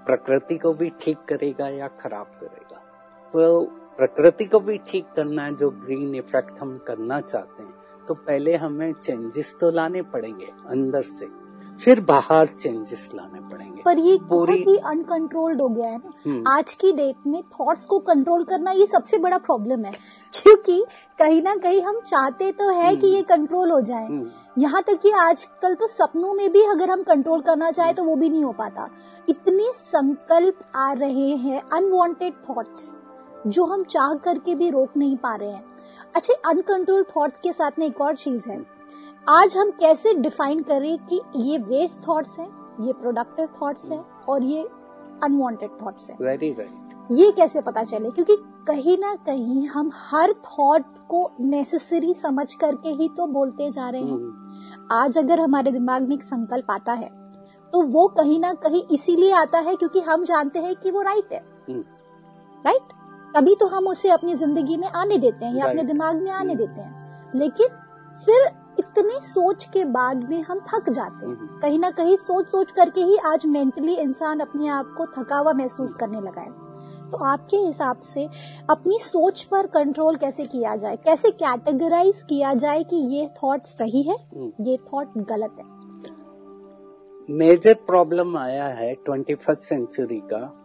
प्रकृति 0.06 0.58
को 0.58 0.73
भी 0.73 0.90
ठीक 1.00 1.18
करेगा 1.28 1.68
या 1.68 1.88
खराब 2.00 2.26
करेगा। 2.40 2.80
तो 3.34 3.61
प्रकृति 3.96 4.44
को 4.44 4.61
भी 4.61 4.78
ठीक 4.88 5.06
करना 5.16 5.44
है 5.44 5.54
जो 5.56 5.70
ग्रीन 5.70 6.14
इफ़ेक्ट 6.14 6.61
हम 6.61 6.76
करना 6.78 7.20
चाहते 7.20 7.62
हैं। 7.62 7.74
तो 8.08 8.14
पहले 8.16 8.56
हमें 8.56 8.92
चेंजेस 8.92 9.56
तो 9.61 9.70
लाने 9.70 10.02
पड़ेंगे 10.02 10.52
अंदर 10.70 11.02
से 11.02 11.26
फिर 11.80 12.00
बाहर 12.00 12.46
चेंजेस 12.46 13.08
लाने 13.14 13.40
पड़ेंगे। 13.50 13.82
पर 13.82 13.99
ये 13.99 14.18
बहुत 14.23 14.58
ही 14.58 14.76
अनकंट्रोल्ड 14.87 15.61
हो 15.61 15.68
गया 15.68 15.88
है 15.88 15.96
ना। 15.96 16.12
हम्म। 16.26 16.42
आज 16.49 16.75
की 16.75 16.92
डेट 16.92 17.26
में 17.26 17.42
थॉट्स 17.42 17.84
को 17.87 17.99
कंट्रोल 17.99 18.44
करना 18.44 18.70
ये 18.70 18.87
सबसे 18.87 19.18
बड़ा 19.18 19.38
प्रॉब्लम 19.38 19.84
है 19.84 19.92
क्योंकि 20.34 20.84
कहीं 21.18 21.42
ना 21.42 21.54
कहीं 21.56 21.82
हम 21.82 22.00
चाहते 22.00 22.52
तो 22.52 22.70
है 22.70 22.94
कि 22.96 23.06
ये 23.06 23.23
कंट्रोल 23.23 23.70
हो 23.70 23.80
जाए। 23.80 24.04
हम्म। 24.04 24.62
यहाँ 24.62 24.82
तक 24.82 25.00
कि 25.02 25.11
आजकल 25.11 25.75
तो 25.75 25.87
सपनों 25.87 26.34
में 26.34 26.50
भी 26.52 26.62
अगर 26.66 26.90
हम 26.90 27.02
कंट्रोल 27.02 27.40
करना 27.40 27.70
चाहे 27.70 27.92
तो 27.92 28.04
वो 28.04 28.16
भी 28.16 28.28
नहीं 28.30 28.44
हो 28.44 28.52
पाता। 28.52 28.88
इतने 29.28 29.70
संकल्प 29.75 30.64
आ 30.76 30.92
रहे 30.92 31.28
हैं 31.37 31.62
अनवांटेड 31.73 32.34
थॉट्स 32.50 33.00
जो 33.46 33.64
हम 33.64 33.84
चाह 33.84 34.14
करके 34.14 34.54
भी 34.54 34.70
रोक 34.70 34.96
नहीं 34.96 35.16
पा 35.16 35.34
रहे 35.34 35.50
हैं। 35.50 35.74
अच्छा 36.17 36.35
अनकंट्रोल 36.50 37.03
थॉट्स 37.17 37.41
के 37.41 37.53
साथ 37.53 37.79
में 37.79 37.87
एक 37.87 38.00
और 38.00 38.17
चीज़ 38.17 38.49
है। 38.50 38.64
आज 39.26 39.57
हम 39.57 39.71
कैसे 39.71 40.14
डिफाइन 40.14 40.62
करें 40.62 40.97
कि 41.07 41.21
ये 41.37 41.59
वेस्ट 41.61 42.09
थॉट्स 42.09 42.38
हैं 42.38 42.49
ये 42.81 42.93
प्रोडक्टिव 42.93 43.49
थॉट्स 43.62 43.91
हैं 43.91 44.05
और 44.29 44.43
ये 44.43 44.67
अनवांटेड 45.23 45.71
थॉट्स 45.83 46.11
हैं। 46.11 46.17
वेरी 46.21 46.50
राइट 46.53 47.12
ये 47.12 47.31
कैसे 47.33 47.61
पता 47.61 47.83
चले? 47.85 48.11
क्योंकि 48.11 48.37
कहीं 48.67 48.97
ना 48.99 49.14
कहीं 49.26 49.67
हम 49.69 49.91
हर 49.95 50.33
थॉट 50.33 50.85
को 51.09 51.31
नेसेसरी 51.41 52.14
समझ 52.14 52.53
करके 52.55 52.88
ही 52.91 53.09
तो 53.09 53.26
बोलते 53.29 53.71
जा 53.71 53.88
रहे 53.91 54.00
हैं। 54.00 54.88
आज 54.93 55.19
अगर 55.19 55.41
हमारे 55.41 55.73
दिमाग 55.73 56.09
में 56.09 56.14
एक 56.17 56.23
संकल्प 56.23 56.71
आता 56.71 56.93
है 56.93 57.09
तो 57.73 57.83
वो 57.83 58.07
कहीं 58.09 58.38
ना 58.41 58.53
कहीं 58.55 58.83
इसीलिए 58.91 59.33
आता 59.33 59.59
है 59.59 59.75
क्योंकि 59.76 60.00
हम 60.00 60.25
जानते 60.25 60.59
हैं 60.59 60.75
कि 60.76 60.91
वो 60.91 61.03
राइट 61.03 61.33
है। 61.33 61.43
राइट 62.64 62.93
तभी 63.35 63.55
तो 63.55 63.67
हम 63.67 63.87
उसे 63.87 64.11
अपनी 64.11 64.35
ज़िंदगी 64.35 64.76
में 64.76 64.88
आने 64.88 65.19
देते 65.19 65.45
हैं 65.47 65.55
या 65.55 65.67
अपने 65.67 65.83
दिमाग 65.83 66.17
में 66.17 66.31
आने 66.31 66.53
हम्म। 66.53 66.67
देते 66.67 66.81
हैं। 66.81 67.31
लेकिन 67.35 67.67
फिर 68.26 68.50
इतने 68.79 69.21
सोच 69.21 69.64
के 69.64 69.85
बाद 69.85 70.29
में 70.31 70.43
हम 70.43 70.59
थक 70.59 70.91
जाते 70.91 71.26
हैं। 71.26 71.37
हम्म। 71.37 71.61
कहीं 71.61 71.79
ना 71.79 71.91
कहीं 71.91 72.17
सोच 72.17 72.49
सोच 72.49 72.73
करके 72.73 73.00
ही 73.00 73.17
आज 73.17 73.47
मेंटली 73.47 73.95
इंसान 73.95 74.41
अपने 74.41 74.69
आप 74.69 74.95
को 74.97 75.07
थकावा 75.07 75.53
महसूस 75.53 75.95
करने 75.95 76.21
लगा 76.21 76.41
है। 76.41 76.64
तो 77.11 77.25
आपके 77.25 77.57
हिसाब 77.57 78.00
से 78.00 78.29
अपनी 78.71 78.99
सोच 79.00 79.43
पर 79.43 79.67
कंट्रोल 79.67 80.17
कैसे 80.17 80.45
किया 80.45 80.76
जाए? 80.76 80.97
कैसे 80.97 81.31
कैटेगराइज 81.31 82.23
किया 82.29 82.55
जाए 82.55 82.85
कि 82.85 82.97
ये 82.97 83.26
थॉट 83.26 83.62
सही 83.62 84.03
है? 84.03 84.17
ये 84.61 84.76
थॉट 84.76 85.19
गलत 85.19 85.57
है? 85.59 85.75
मेजर 87.31 87.75
प्रॉब्लम 87.75 88.37
आया 88.37 88.64
है 88.64 88.95
ट्वेंटी 88.95 89.35
फ़र्स्ट 89.35 89.62
सेंचुरी 89.62 90.23
का। 90.33 90.61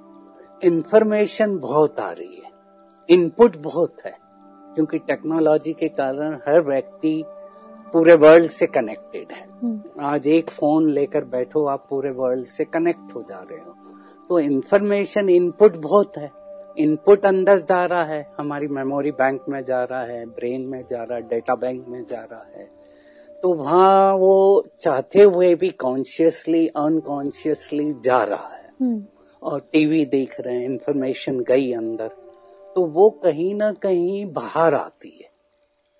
इंफॉर्मेशन 0.64 1.58
बहुत 1.60 2.00
आ 2.00 2.12
रही 2.12 2.36
है। 2.36 2.49
इनपुट 3.10 3.58
बहुत 3.58 3.96
है 4.06 4.18
क्योंकि 4.76 5.00
टेक्नोलॉजी 5.00 5.74
के 5.74 5.88
कारण 5.88 6.34
हर 6.36 6.62
व्यक्ति 6.62 7.24
पूरे 7.94 8.14
वर्ल्ड 8.14 8.46
से 8.46 8.68
कनेक्टेड 8.68 9.32
है। 9.32 9.48
हम्म, 9.64 9.82
आज 10.02 10.28
एक 10.28 10.50
फ़ोन 10.50 10.90
लेकर 10.90 11.24
बैठो 11.24 11.66
आप 11.66 11.88
पूरे 11.90 12.12
वर्ल्ड 12.12 12.46
से 12.46 12.66
कनेक्ट 12.66 13.16
हो 13.16 13.22
जा 13.22 13.40
रहे 13.52 13.60
हो। 13.60 13.76
तो 14.30 14.40
इन्फॉर्मेशन 14.40 15.30
इनपुट 15.30 15.78
बहुत 15.78 16.18
है। 16.18 16.32
इनपुट 16.78 17.26
अंदर 17.26 17.60
जा 17.60 17.86
रहा 17.86 18.04
है। 18.04 18.32
हमारी 18.38 18.68
मेमोरी 18.68 19.12
बैंक 19.12 19.42
में 19.50 19.66
जा 19.66 19.84
रहा 19.84 20.02
है 20.02 20.26
ब्रेन 20.26 20.62
में 20.62 20.86
जा 20.90 21.04
रहा 21.04 21.16
है 21.16 21.22
डेटा 21.22 21.56
बैंक 21.56 21.86
में 21.88 22.06
जा 22.10 22.22
रहा 22.32 22.48
है। 22.56 22.70
तो 23.42 23.54
वहाँ 23.54 24.14
वो 24.14 24.66
चाहते 24.80 25.22
हुए 25.22 25.56
भी 25.56 25.70
कॉन्शियसली 25.70 26.68
अनकॉन्शियसली 26.68 27.96
जा 28.04 28.24
रहा 28.24 28.56
है। 28.56 28.72
हम्म, 28.82 29.06
और 29.44 29.60
टीवी 29.74 30.06
देख 30.06 30.42
रहे 30.42 30.56
हैं 30.56 30.66
इंफॉर्मेशन 30.66 31.40
गई 31.40 31.74
अंदर। 31.74 32.12
तो 32.76 32.86
वो 32.86 33.10
कहीं 33.10 33.56
ना 33.56 33.72
कहीं 33.74 34.26
बाहर 34.26 34.74
आती 34.74 35.10
है। 35.10 35.30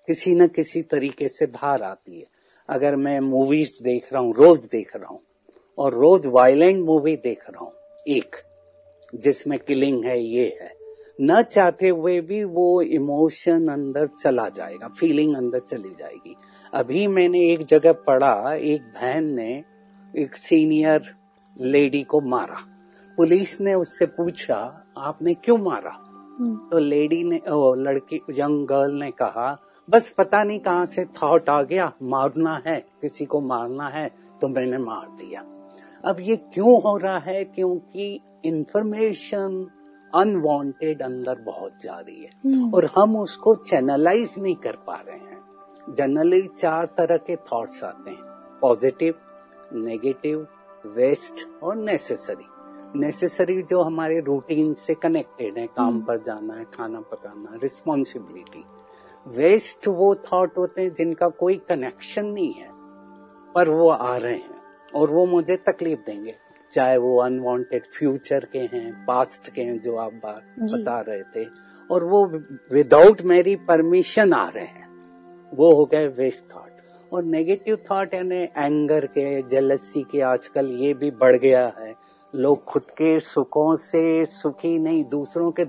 किसी 0.06 0.34
न 0.34 0.46
किसी 0.46 0.82
तरीके 0.82 1.28
से 1.28 1.46
बाहर 1.46 1.82
आती 1.82 2.18
है। 2.18 2.26
अगर 2.68 2.96
मैं 2.96 3.20
मूवीज़ 3.20 3.82
देख 3.82 4.12
रहा 4.12 4.22
हूँ, 4.22 4.34
रोज 4.34 4.58
देख 4.58 4.96
रहा 4.96 5.08
हूँ, 5.08 5.20
और 5.78 5.94
रोज 5.94 6.26
वायलेंट 6.26 6.84
मूवी 6.84 7.16
देख 7.16 7.50
रहा 7.50 7.64
हूँ, 7.64 7.72
एक, 8.08 8.36
जिसमें 9.14 9.58
किलिंग 9.58 10.04
है, 10.04 10.24
ये 10.24 10.58
है। 10.62 10.72
न 11.20 11.42
चाहते 11.42 11.88
हुए 11.88 12.20
भी 12.20 12.44
वो 12.44 12.82
इमोशन 12.82 13.68
अंदर 13.68 14.06
चला 14.06 14.48
जाएगा 14.48 14.88
फीलिंग 14.88 15.36
अंदर 15.36 15.60
चली 15.60 15.94
जाएगी। 15.98 16.36
अभी 16.74 17.06
मैंने 17.06 17.40
एक 17.50 17.64
जगह 17.64 17.92
पढ़ा, 17.92 18.54
एक 18.54 18.82
बहन 18.82 19.24
ने 19.24 19.64
एक 20.16 20.36
सीनियर 20.36 21.16
लेडी 21.60 22.02
को 22.02 22.20
मारा। 22.20 22.66
पुलिस 23.16 23.60
ने 23.60 23.74
उससे 23.74 24.06
पूछा, 24.06 24.86
आपने 24.98 25.34
क्यों 25.34 25.58
मारा? 25.58 26.09
तो 26.40 26.78
लेडी 26.78 27.22
ने 27.24 27.40
ओ, 27.48 27.74
लड़की 27.74 28.20
यंग 28.30 28.66
गर्ल 28.66 28.92
ने 28.92 29.10
कहा 29.10 29.58
बस 29.90 30.10
पता 30.18 30.42
नहीं 30.44 30.58
कहाँ 30.60 30.86
से 30.86 31.04
थॉट 31.04 31.48
आ 31.50 31.62
गया 31.62 31.92
मारना 32.02 32.62
है 32.66 32.86
किसी 33.02 33.24
को 33.24 33.40
मारना 33.40 33.88
है 33.88 34.08
तो 34.40 34.48
मैंने 34.48 34.78
मार 34.78 35.08
दिया। 35.10 35.40
अब 36.04 36.16
ये 36.20 36.36
क्यों 36.36 36.80
हो 36.82 36.96
रहा 36.96 37.18
है? 37.18 37.44
क्योंकि 37.44 38.20
इंफॉर्मेशन 38.44 39.66
अनवांटेड 40.14 41.02
अंदर 41.02 41.34
बहुत 41.34 41.72
जा 41.82 41.98
रही 41.98 42.22
है 42.22 42.30
हम्म, 42.46 42.74
और 42.74 42.90
हम 42.96 43.16
उसको 43.16 43.54
चैनलाइज 43.54 44.34
नहीं 44.38 44.56
कर 44.56 44.76
पा 44.86 44.94
रहे 44.94 45.18
हैं। 45.18 45.94
जनरली 45.94 46.42
चार 46.46 46.86
तरह 46.86 47.16
के 47.16 47.36
थॉट्स 47.36 47.84
आते 47.84 48.10
हैं 48.10 48.58
पॉजिटिव 48.60 49.14
नेगेटिव 49.72 50.46
वेस्ट 50.86 51.46
और 51.62 51.76
नेसेसरी 51.76 52.44
नेसेसरी 52.96 53.62
जो 53.62 53.82
हमारे 53.82 54.20
रूटीन 54.20 54.74
से 54.74 54.94
कनेक्टेड 54.94 55.58
है 55.58 55.66
काम 55.66 55.88
हम्म। 55.88 56.04
पर 56.04 56.18
जाना 56.18 56.54
है 56.54 56.64
खाना 56.64 57.00
पकाना 57.00 57.58
रिस्पॉन्सिबिलिटी 57.62 58.64
वेस्ट 59.26 59.88
वो 59.88 60.14
थॉट 60.14 60.58
होते 60.58 60.82
हैं 60.82 60.94
जिनका 60.94 61.28
कोई 61.28 61.56
कनेक्शन 61.68 62.26
नहीं 62.26 62.52
है 62.52 62.68
पर 63.54 63.68
वो 63.68 63.88
आ 63.88 64.16
रहे 64.16 64.34
हैं 64.34 64.60
और 64.94 65.10
वो 65.10 65.26
मुझे 65.26 65.56
तकलीफ़ 65.56 66.00
देंगे। 66.06 66.34
चाहे 66.72 66.96
वो 66.96 67.16
अनवांटेड 67.20 67.86
फ्यूचर 67.98 68.44
के 68.52 68.58
हैं 68.58 69.04
पास्ट 69.06 69.52
के 69.54 69.62
हैं 69.62 69.80
जो 69.80 69.96
आप 69.96 70.12
बात 70.12 70.54
बता 70.60 71.00
रहे 71.00 71.22
थे 71.36 71.46
और 71.90 72.04
वो 72.04 72.24
विदाउट 72.72 73.22
मेरी 73.22 73.56
परमिशन 73.56 74.32
आ 74.32 74.48
रहे 74.48 74.64
हैं। 74.64 74.88
वो 75.52 75.74
हो 75.74 75.84
गए 75.84 76.06
वेस्ट 76.08 76.54
थॉट 76.54 77.12
और 77.12 77.24
नेगेटिव 77.24 77.78
थॉट 77.90 78.14
यानी 78.14 78.42
एंगर 78.56 79.06
के 79.06 79.42
जेलसी 79.42 80.02
के 80.02 80.20
आजकल 80.20 80.66
ये 80.66 80.94
भी 80.94 81.10
बढ़ 81.10 81.36
गया 81.36 81.66
है। 81.78 81.89
लोग 82.34 82.64
खुद 82.64 82.82
के 82.82 83.20
सुखों 83.20 83.76
से 83.76 84.26
सुखी 84.26 84.78
नहीं 84.78 85.04
दूसरों 85.04 85.50
के 85.50 85.66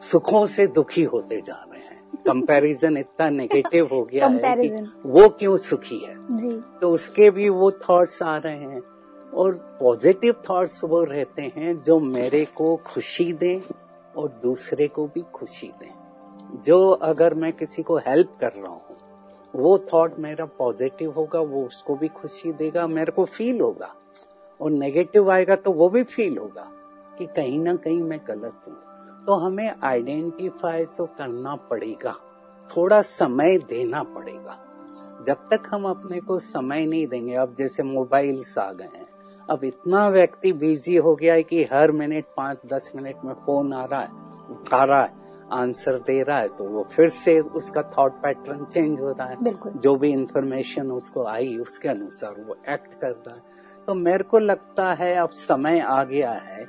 सुखों 0.00 0.46
से 0.46 0.66
दुखी 0.66 1.02
होते 1.02 1.40
जा 1.40 1.66
रहे 1.72 1.80
हैं। 1.80 2.00
कंपैरिजन 2.26 2.96
इतना 2.96 3.30
नेगेटिव 3.30 3.88
हो 3.92 4.04
गया 4.04 4.26
है 4.26 4.68
कि 4.68 4.92
वो 5.06 5.28
क्यों 5.28 5.56
सुखी 5.56 5.98
है? 5.98 6.36
जी। 6.36 6.62
तो 6.80 6.90
उसके 6.90 7.30
भी 7.30 7.48
वो 7.48 7.70
थॉट्स 7.70 8.22
आ 8.22 8.36
रहे 8.36 8.56
हैं 8.56 8.82
और 9.34 9.54
पॉजिटिव 9.80 10.34
थॉट्स 10.50 10.84
वो 10.84 11.04
रहते 11.04 11.52
हैं 11.56 11.82
जो 11.82 12.00
मेरे 12.00 12.44
को 12.44 12.76
खुशी 12.76 13.32
दें 13.32 13.60
और 14.16 14.40
दूसरे 14.42 14.88
को 14.88 15.06
भी 15.06 15.24
खुशी 15.34 15.72
दें। 15.80 15.92
जो 16.62 16.90
अगर 16.90 17.34
मैं 17.34 17.52
किसी 17.52 17.82
को 17.82 17.96
हेल्प 17.96 18.36
कर 18.40 18.52
रहा 18.52 18.68
हूँ 18.68 18.80
वो 19.54 19.78
थॉट 19.78 20.18
मेरा 20.18 20.44
पॉजिटिव 20.44 21.10
होगा 21.10 21.40
वो 21.40 21.66
उसको 21.66 21.94
भी 21.94 22.08
खुशी 22.08 22.52
देगा 22.52 22.86
मेरे 22.86 23.12
को 23.12 23.24
फील 23.24 23.60
होगा। 23.60 23.94
और 24.60 24.70
नेगेटिव 24.70 25.30
आएगा 25.30 25.56
तो 25.56 25.72
वो 25.72 25.88
भी 25.88 26.02
फील 26.04 26.38
होगा 26.38 26.70
कि 27.18 27.26
कहीं 27.26 27.58
ना 27.58 27.74
कहीं 27.76 28.02
मैं 28.02 28.20
गलत 28.28 28.62
हूँ। 28.66 28.76
तो 29.26 29.34
हमें 29.36 29.72
आइडेंटिफाई 29.84 30.84
तो 30.98 31.06
करना 31.18 31.54
पड़ेगा 31.70 32.14
थोड़ा 32.70 33.00
समय 33.02 33.58
देना 33.68 34.02
पड़ेगा। 34.02 34.58
जब 35.26 35.48
तक 35.50 35.68
हम 35.70 35.84
अपने 35.84 36.20
को 36.20 36.38
समय 36.38 36.86
नहीं 36.86 37.06
देंगे 37.06 37.34
अब 37.36 37.54
जैसे 37.58 37.82
मोबाइल्स 37.82 38.56
आ 38.58 38.70
गए 38.72 38.88
हैं 38.96 39.06
अब 39.48 39.64
इतना 39.64 40.08
व्यक्ति 40.08 40.52
बिज़ी 40.54 40.96
हो 40.96 41.14
गया 41.14 41.34
है 41.34 41.42
कि 41.42 41.62
हर 41.64 41.92
मिनट 41.92 42.24
पाँच 42.36 42.58
दस 42.66 42.92
मिनट 42.96 43.24
में 43.24 43.32
फ़ोन 43.36 43.72
आ 43.72 43.84
रहा 43.84 44.00
है 44.00 44.08
उठा 44.50 44.82
रहा 44.84 45.02
है 45.02 45.18
आंसर 45.52 45.98
दे 46.00 46.22
रहा 46.22 46.38
है 46.38 46.48
तो 46.48 46.64
वो 46.64 46.82
फिर 46.92 47.08
से 47.08 47.38
उसका 47.40 47.82
थॉट 47.96 48.20
पैटर्न 48.22 48.64
चेंज 48.64 49.00
हो 49.00 49.10
रहा 49.10 49.26
है। 49.26 49.36
जो 49.76 49.94
भी 49.96 50.10
इंफॉर्मेशन 50.12 50.90
उसको 50.92 51.24
आई 51.26 51.56
उसके 51.58 51.88
अनुसार 51.88 52.34
वो 52.40 52.56
एक्ट 52.68 53.00
कर 53.00 53.10
रहा 53.10 53.34
है। 53.34 53.58
तो 53.90 53.94
मेरे 53.94 54.24
को 54.24 54.38
लगता 54.38 54.92
है 54.94 55.14
अब 55.14 55.28
समय 55.28 55.80
आ 55.80 56.02
गया 56.04 56.30
है। 56.32 56.64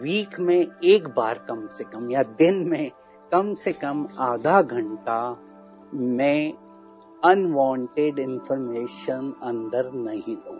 वीक 0.00 0.38
में 0.40 0.66
एक 0.84 1.06
बार 1.08 1.38
कम 1.48 1.66
से 1.72 1.84
कम 1.84 2.10
या 2.10 2.22
दिन 2.38 2.58
में 2.68 2.90
कम 3.32 3.54
से 3.54 3.72
कम 3.72 4.06
आधा 4.20 4.60
घंटा 4.62 5.16
मैं 5.94 6.52
अनवांटेड 7.22 8.18
इंफॉर्मेशन 8.18 9.32
अंदर 9.42 9.90
नहीं 9.94 10.36
लूँ। 10.36 10.58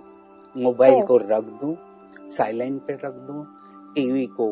मोबाइल 0.55 1.03
को 1.03 1.17
रख 1.17 1.53
दूँ 1.61 1.77
साइलेंट 2.29 2.81
पे 2.83 2.95
रख 2.95 3.21
दूँ 3.29 3.45
टीवी 3.95 4.27
को 4.41 4.51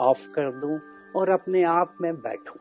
ऑफ़ 0.00 0.26
कर 0.28 0.50
दूँ 0.60 0.80
और 1.16 1.30
अपने 1.30 1.62
आप 1.62 1.96
में 2.00 2.14
बैठूं। 2.16 2.60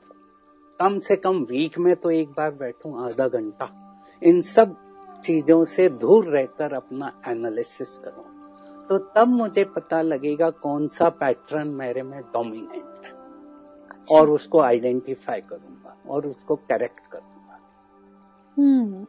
कम 0.80 1.00
से 1.00 1.16
कम 1.16 1.44
वीक 1.44 1.80
में 1.80 1.96
तो 1.96 2.12
एक 2.12 2.30
बार 2.30 2.52
बैठूं 2.52 3.04
आधा 3.06 3.28
घंटा। 3.30 3.74
इन 4.22 4.42
सब 4.42 4.76
चीज़ों 5.24 5.64
से 5.64 5.90
दूर 5.90 6.26
रहकर 6.26 6.74
अपना 6.74 7.12
एनालिसिस 7.28 7.98
करूँ। 7.98 8.88
तो 8.88 8.98
तब 8.98 9.28
मुझे 9.28 9.64
पता 9.64 10.02
लगेगा 10.02 10.50
कौन 10.50 10.88
सा 10.88 11.10
पैटर्न 11.10 11.68
मेरे 11.68 12.04
में 12.04 12.22
डोमिनेंट 12.22 13.06
है। 13.06 13.12
और 14.12 14.30
उसको 14.30 14.60
आइडेंटिफाई 14.60 15.42
करूँगा 15.42 15.96
और 16.10 16.28
उसको 16.28 16.56
करेक्ट 16.56 17.12
करूँगा। 17.12 17.60
हम्म। 18.58 19.06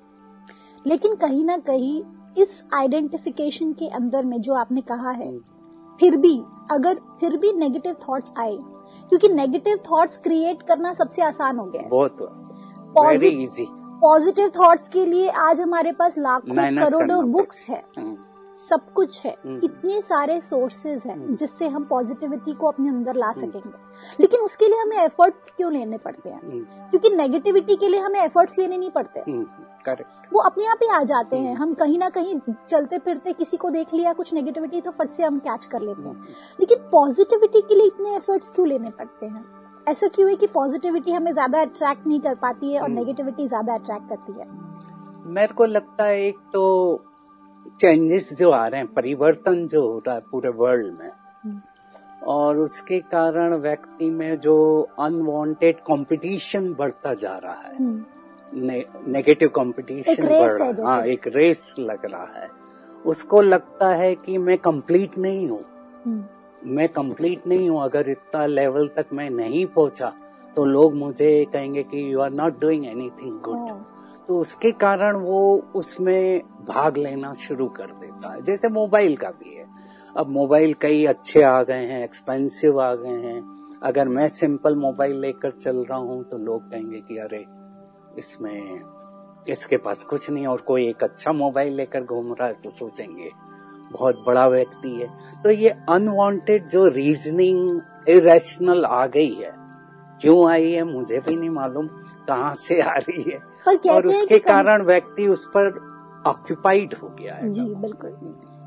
लेकिन 0.87 1.15
कहीं 1.15 1.45
ना 1.45 1.57
कहीं 1.59 2.03
इस 2.39 2.69
आइडेंटिफिकेशन 2.75 3.73
के 3.73 3.89
अंदर 3.89 4.25
में 4.25 4.41
जो 4.41 4.55
आपने 4.55 4.81
कहा 4.81 5.11
है 5.11 5.39
फिर 6.01 6.17
भी 6.17 6.37
अगर 6.71 7.01
फिर 7.21 7.37
भी 7.37 7.53
नेगेटिव 7.53 7.97
थॉट्स 8.09 8.33
आए 8.39 8.57
क्योंकि 9.09 9.29
नेगेटिव 9.29 9.79
थॉट्स 9.91 10.19
क्रिएट 10.19 10.63
करना 10.63 10.93
सबसे 10.93 11.23
आसान 11.23 11.59
हो 11.59 11.65
गया 11.65 11.89
बहुत 11.89 12.23
वेरी 12.99 13.29
इजी 13.45 13.67
पॉजिटिव 14.05 14.49
थॉट्स 14.49 14.89
के 14.89 15.07
लिए 15.07 15.29
आज 15.29 15.61
हमारे 15.61 15.93
पास 15.93 16.15
लाखों 16.19 16.55
करोड़ों 16.85 17.33
बुक्स 17.33 17.67
है। 17.69 17.85
हम्म, 17.99 18.17
सब 18.71 18.93
कुछ 18.93 19.27
है। 19.27 19.37
हम्म। 19.47 19.61
इतने 19.65 20.03
सारे 20.03 20.41
सोर्सेज 20.41 21.03
हैं 21.07 21.25
हम्म। 21.25 21.37
जिससे 21.37 21.69
हम 21.69 21.85
पॉजिटिविटी 21.85 22.53
को 22.53 22.67
अपने 22.67 22.89
अंदर 22.89 23.15
ला 23.15 23.33
सकेंगे। 23.33 23.79
लेकिन 24.21 24.41
उसके 24.41 24.69
लिए 24.69 24.81
हमें 24.81 24.97
एफर्ट्स 24.97 25.45
क्यों 25.57 25.73
लेने 25.73 25.99
पड़ते 25.99 26.31
हैं? 26.31 26.41
क्योंकि 26.91 27.11
नेगेटिविटी 27.11 27.77
के 27.77 27.89
लिए 27.89 28.01
हमें 28.01 28.21
एफर्ट्स 28.21 28.59
लेने 28.59 28.77
नहीं 28.77 28.91
पड़ते। 28.91 29.21
करेक्ट 29.85 30.11
वो 30.33 30.41
अपने 30.41 30.67
आप 30.67 30.79
ही 30.83 30.89
आ 30.89 31.03
जाते 31.03 31.37
हैं। 31.37 31.55
हम 31.55 31.75
कहीं 31.75 31.99
ना 31.99 32.09
कहीं 32.09 32.41
चलते 32.69 32.99
फिरते 32.99 33.33
किसी 33.33 33.57
को 33.57 33.71
देख 33.71 33.95
लिया 33.95 34.13
कुछ 34.13 34.35
नेगेटिविटी 34.35 34.81
तो 34.81 34.91
फट 34.91 35.11
से 35.11 35.23
हम 35.23 35.39
कैच 35.39 35.67
कर 35.67 35.81
लेते 35.81 36.09
हैं। 36.09 36.23
लेकिन 36.61 36.79
पॉजिटिविटी 36.93 37.61
के 37.61 37.75
लिए 37.75 37.87
इतने 37.87 38.17
एफर्ट्स 38.17 38.51
क्यों 38.51 38.69
लेने 38.69 38.91
पड़ते 38.91 39.27
हैं? 39.27 39.54
ऐसा 39.89 40.09
क्यों 40.09 40.29
है 40.31 40.37
कि 40.37 40.47
पॉजिटिविटी 40.47 41.13
हमें 41.13 41.33
ज़्यादा 41.33 41.61
अट्रैक्ट 41.61 42.07
नहीं 42.07 42.21
कर 42.21 42.35
पाती 42.35 42.73
है 42.73 42.81
और 42.81 42.89
हम्म। 42.89 42.99
नेगेटिविटी 42.99 43.47
ज़्यादा 43.49 43.75
अट्रैक्ट 43.75 44.09
करती 44.09 44.33
है? 44.33 44.47
मेरे 45.27 45.55
को 45.55 45.65
लगता 45.65 46.05
है 46.05 46.27
एक 46.27 46.39
तो 46.53 47.05
चेंजेस 47.81 48.33
जो 48.39 48.51
आ 48.51 48.67
रहे 48.67 48.81
हैं 48.81 48.93
परिवर्तन 48.95 49.67
जो 49.67 49.83
हो 49.83 49.99
रहा 49.99 50.15
है 50.15 50.21
पूरे 50.21 50.49
वर्ल्ड 50.49 50.99
में 51.01 51.11
हम्म। 51.45 51.61
और 52.27 52.59
उसके 52.59 52.99
कारण 53.01 53.55
व्यक्ति 53.55 54.11
में 54.11 54.41
जो 54.41 54.57
अनवांटेड 54.99 55.81
कंपटीशन 55.81 56.73
बढ़ता 56.75 57.15
जा 57.15 57.37
रहा 57.39 57.61
है। 57.61 57.77
हम्म, 57.77 58.05
ने, 58.53 58.85
नेगेटिव 59.07 59.49
कंपटीशन 59.49 60.23
बढ़ 60.23 60.51
रहा 60.51 60.69
है 60.69 60.83
हाँ। 60.83 61.03
एक 61.05 61.27
रेस 61.27 61.75
लग 61.79 62.05
रहा 62.05 62.41
है। 62.41 62.49
उसको 63.05 63.43
लगता 63.43 63.89
है 63.95 64.15
कि 64.15 64.39
मैं 64.39 64.59
कंप्लीट 64.59 65.19
नहीं 65.19 65.49
हूँ। 65.49 65.65
हम्म, 66.07 66.25
मैं 66.67 66.89
कंप्लीट 66.89 67.47
नहीं 67.47 67.69
हूँ 67.71 67.83
अगर 67.83 68.09
इतना 68.11 68.45
लेवल 68.47 68.89
तक 68.89 69.07
मैं 69.13 69.29
नहीं 69.31 69.65
पहुँचा 69.67 70.13
तो 70.57 70.65
लोग 70.65 70.95
मुझे 70.95 71.45
कहेंगे 71.53 71.83
कि 71.83 72.13
you 72.13 72.21
are 72.21 72.31
not 72.31 72.61
doing 72.61 72.87
anything 72.87 73.41
good 73.41 73.69
तो 74.29 74.39
उसके 74.41 74.71
कारण 74.73 75.17
वो 75.17 75.41
उसमें 75.75 76.41
भाग 76.69 76.97
लेना 76.97 77.33
शुरू 77.35 77.67
कर 77.69 77.87
देता 77.87 78.33
है। 78.35 78.43
जैसे 78.43 78.69
मोबाइल 78.69 79.17
का 79.17 79.31
भी 79.31 79.55
है। 79.55 79.67
अब 80.17 80.29
मोबाइल 80.29 80.73
कई 80.75 81.05
अच्छे 81.07 81.43
आ 81.43 81.63
गए 81.63 81.85
हैं 81.87 82.03
एक्सपेंसिव 82.05 82.81
आ 82.81 82.95
गए 82.95 83.19
हैं। 83.21 83.43
अगर 83.83 84.09
मैं 84.09 84.29
सिंपल 84.29 84.77
मोबाइल 84.77 85.19
लेकर 85.21 85.51
चल 85.51 85.85
रहा 85.91 85.99
हूँ 85.99 86.23
तो 86.25 86.39
लोग 86.39 86.71
कहेंगे 86.71 87.01
कि 87.01 87.19
अरे 87.19 87.45
इसमें 88.19 88.81
इसके 89.49 89.77
पास 89.77 90.05
कुछ 90.05 90.31
नहीं 90.31 90.47
और 90.47 90.61
कोई 90.61 90.89
एक 90.89 91.05
अच्छा 91.05 91.33
मोबाइल 91.33 91.75
लेकर 91.75 92.05
घूम 92.05 92.33
रहा 92.35 92.49
है 92.49 92.55
तो 92.55 92.71
सोचेंगे 92.71 93.31
बहुत 93.95 94.23
बड़ा 94.27 94.47
व्यक्ति 94.49 94.91
है। 94.91 95.09
तो 95.43 95.51
ये 95.51 95.69
अनवांटेड 95.89 96.69
जो 96.69 96.87
रीजनिंग 96.89 97.81
इरेशनल 98.09 98.85
आ 98.85 99.07
गई 99.07 99.35
है 99.35 99.53
क्यों 100.21 100.51
आई 100.51 100.71
है 100.73 100.83
मुझे 100.85 101.21
भी 101.21 101.37
नहीं 101.37 101.51
मालूम 101.51 101.87
कहाँ 102.29 102.55
से 102.55 102.81
आ 102.81 102.97
रही 102.99 103.23
है। 103.23 103.39
पर 103.67 103.91
और 103.91 104.07
उसके 104.07 104.39
कारण 104.39 104.83
व्यक्ति 104.83 105.27
उस 105.27 105.47
पर 105.47 105.69
ऑक्यूपाइड 106.27 106.95
हो 106.95 107.09
गया 107.09 107.35
है। 107.35 107.53
जी 107.53 107.75
बिल्कुल। 107.75 108.11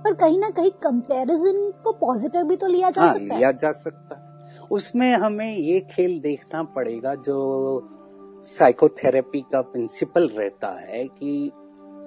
पर 0.04 0.14
कहीं 0.14 0.40
ना 0.40 0.50
कहीं 0.50 0.72
कंपैरिजन 0.84 1.72
को 1.84 1.92
पॉजिटिव 1.92 2.44
भी 2.44 2.56
तो 2.56 2.68
लिया 2.68 2.90
जा 2.90 3.02
हाँ 3.02 3.14
सकता 3.14 3.36
लिया 3.38 3.48
है 3.48 3.58
जा 3.58 3.72
सकता 3.72 4.16
है। 4.16 4.60
उसमें 4.72 5.12
हमें 5.14 5.58
ये 5.58 5.80
खेल 5.92 6.20
देखना 6.20 6.64
पड़ेगा 6.64 7.16
जो 7.16 7.40
साइकोथेरेपी 8.44 9.42
का 9.42 9.62
प्रिंसिपल 9.62 10.28
रहता 10.28 10.68
है 10.80 11.04
कि 11.06 11.52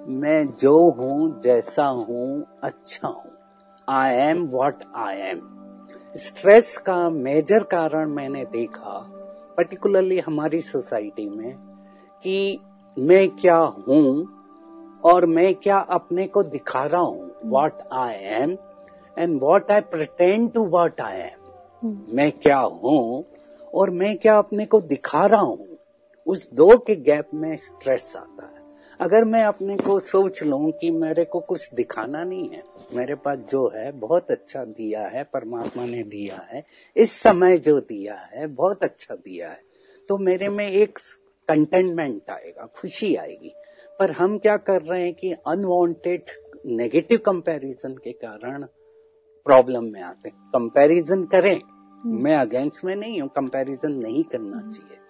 मैं 0.09 0.51
जो 0.51 0.89
हूँ 0.89 1.41
जैसा 1.41 1.85
हूँ 1.85 2.45
अच्छा 2.63 3.07
हूँ। 3.07 3.31
I 3.89 4.15
am 4.15 4.43
what 4.47 4.83
I 4.95 5.17
am 5.17 5.41
stress 6.15 6.77
का 6.77 7.09
मेजर 7.09 7.63
कारण 7.63 8.09
मैंने 8.09 8.45
देखा 8.45 8.97
पर्टिकुलरली 9.57 10.19
हमारी 10.19 10.61
सोसाइटी 10.61 11.29
में 11.29 11.53
कि 12.23 12.59
मैं 12.97 13.29
क्या 13.29 13.57
हूँ 13.57 14.27
और 15.03 15.25
मैं 15.25 15.55
क्या 15.55 15.77
अपने 15.77 16.27
को 16.27 16.43
दिखा 16.43 16.83
रहा 16.85 17.01
हूँ 17.01 17.31
what 17.45 17.73
I 17.93 18.13
am 18.13 18.57
and 19.17 19.39
what 19.41 19.71
I 19.71 19.81
pretend 19.81 20.51
to 20.53 20.63
what 20.63 21.01
I 21.01 21.17
am 21.17 21.97
मैं 22.15 22.31
क्या 22.31 22.59
हूँ 22.59 23.25
और 23.73 23.89
मैं 23.89 24.17
क्या 24.17 24.37
अपने 24.37 24.65
को 24.65 24.81
दिखा 24.81 25.25
रहा 25.25 25.41
हूँ 25.41 25.67
उस 26.27 26.53
दो 26.53 26.77
के 26.77 26.95
गैप 26.95 27.29
में 27.33 27.55
स्ट्रेस 27.55 28.13
आता 28.15 28.45
है। 28.45 28.50
अगर 29.01 29.25
मैं 29.25 29.43
अपने 29.43 29.77
को 29.77 29.99
सोच 29.99 30.43
लूँ 30.43 30.71
कि 30.71 30.91
मेरे 30.91 31.23
को 31.25 31.39
कुछ 31.39 31.73
दिखाना 31.73 32.23
नहीं 32.23 32.49
है 32.49 32.63
मेरे 32.93 33.15
पास 33.15 33.37
जो 33.37 33.67
है 33.75 33.91
बहुत 33.91 34.31
अच्छा 34.31 34.63
दिया 34.65 35.07
है 35.07 35.23
परमात्मा 35.23 35.85
ने 35.85 36.03
दिया 36.03 36.47
है 36.51 36.63
इस 36.95 37.11
समय 37.11 37.57
जो 37.57 37.79
दिया 37.79 38.15
है 38.15 38.47
बहुत 38.47 38.83
अच्छा 38.83 39.15
दिया 39.15 39.49
है 39.49 39.61
तो 40.09 40.17
मेरे 40.17 40.49
में 40.49 40.67
एक 40.71 40.99
कंटेनमेंट 41.49 42.29
आएगा 42.29 42.67
खुशी 42.75 43.15
आएगी। 43.15 43.53
पर 43.99 44.11
हम 44.11 44.37
क्या 44.37 44.57
कर 44.57 44.81
रहे 44.81 45.03
हैं 45.03 45.13
कि 45.13 45.31
अनवांटेड 45.31 46.23
नेगेटिव 46.65 47.17
कंपैरिजन 47.17 47.93
के 47.93 48.11
कारण 48.11 48.63
प्रॉब्लम 49.45 49.83
में 49.83 50.01
आते 50.01 50.29
हैं। 50.29 50.37
कंपैरिजन 50.47 51.23
करें। 51.23 51.61
मैं 52.05 52.35
अगेंस्ट 52.35 52.85
में 52.85 52.95
नहीं 52.95 53.21
हूँ 53.21 53.29
कंपैरिजन 53.29 53.91
नहीं 53.91 54.23
करना 54.23 54.71
चाहिए। 54.71 55.00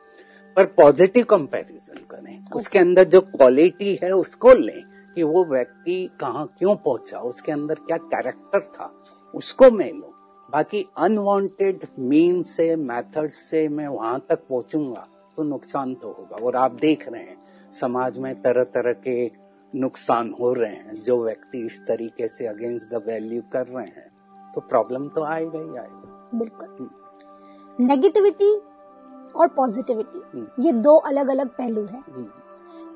पर 0.57 0.65
पॉजिटिव 0.77 1.25
कंपैरिजन 1.25 2.05
करें। 2.11 2.45
उसके 2.55 2.79
अंदर 2.79 3.03
जो 3.05 3.21
क्वालिटी 3.21 3.97
है 4.03 4.11
उसको 4.13 4.53
लें 4.53 4.81
कि 5.17 5.23
वो 5.23 5.43
व्यक्ति 5.45 6.09
कहाँ 6.19 6.45
क्यों 6.59 6.75
पहुँचा 6.77 7.19
उसके 7.21 7.51
अंदर 7.51 7.75
क्या 7.77 7.97
कैरेक्टर 7.97 8.59
था 8.69 8.91
उसको 9.35 9.69
मैं 9.71 9.91
लूँ। 9.91 10.13
बाकी 10.49 10.85
अनवांटेड 10.97 11.85
मीन 11.99 12.41
से 12.43 12.75
मेथड 12.77 13.29
से 13.31 13.67
मैं 13.69 13.87
वहाँ 13.87 14.19
तक 14.29 14.47
पहुंचूँगा 14.49 15.07
तो 15.37 15.43
नुकसान 15.43 15.93
तो 15.95 16.07
होगा। 16.09 16.45
और 16.45 16.55
आप 16.55 16.71
देख 16.81 17.07
रहे 17.09 17.21
हैं 17.21 17.35
समाज 17.73 18.17
में 18.19 18.33
तरह 18.41 18.63
तरह 18.73 18.93
के 19.07 19.31
नुकसान 19.73 20.33
हो 20.39 20.53
रहे 20.53 20.71
हैं। 20.71 20.93
जो 20.95 21.23
व्यक्ति 21.23 21.65
इस 21.65 21.81
तरीके 21.81 22.27
से 22.27 22.47
अगेंस्ट 22.47 22.89
द 22.89 23.03
वैल्यू 23.07 23.41
कर 23.53 23.67
रहे 23.67 23.85
हैं 23.85 24.09
तो 24.53 24.61
प्रॉब्लम 24.61 25.07
तो 25.09 25.23
आएगा 25.25 25.59
ही 25.59 25.77
आएगा। 25.77 26.29
बिल्कुल। 26.35 26.89
नेगेटिविटी 27.79 28.53
और 29.35 29.47
पॉजिटिविटी 29.47 30.21
हम्म। 30.33 30.63
ये 30.63 30.71
दो 30.73 30.95
अलग 30.97 31.29
अलग 31.29 31.49
पहलू 31.57 31.85
हैं। 31.85 32.03
हम्म, 32.07 32.27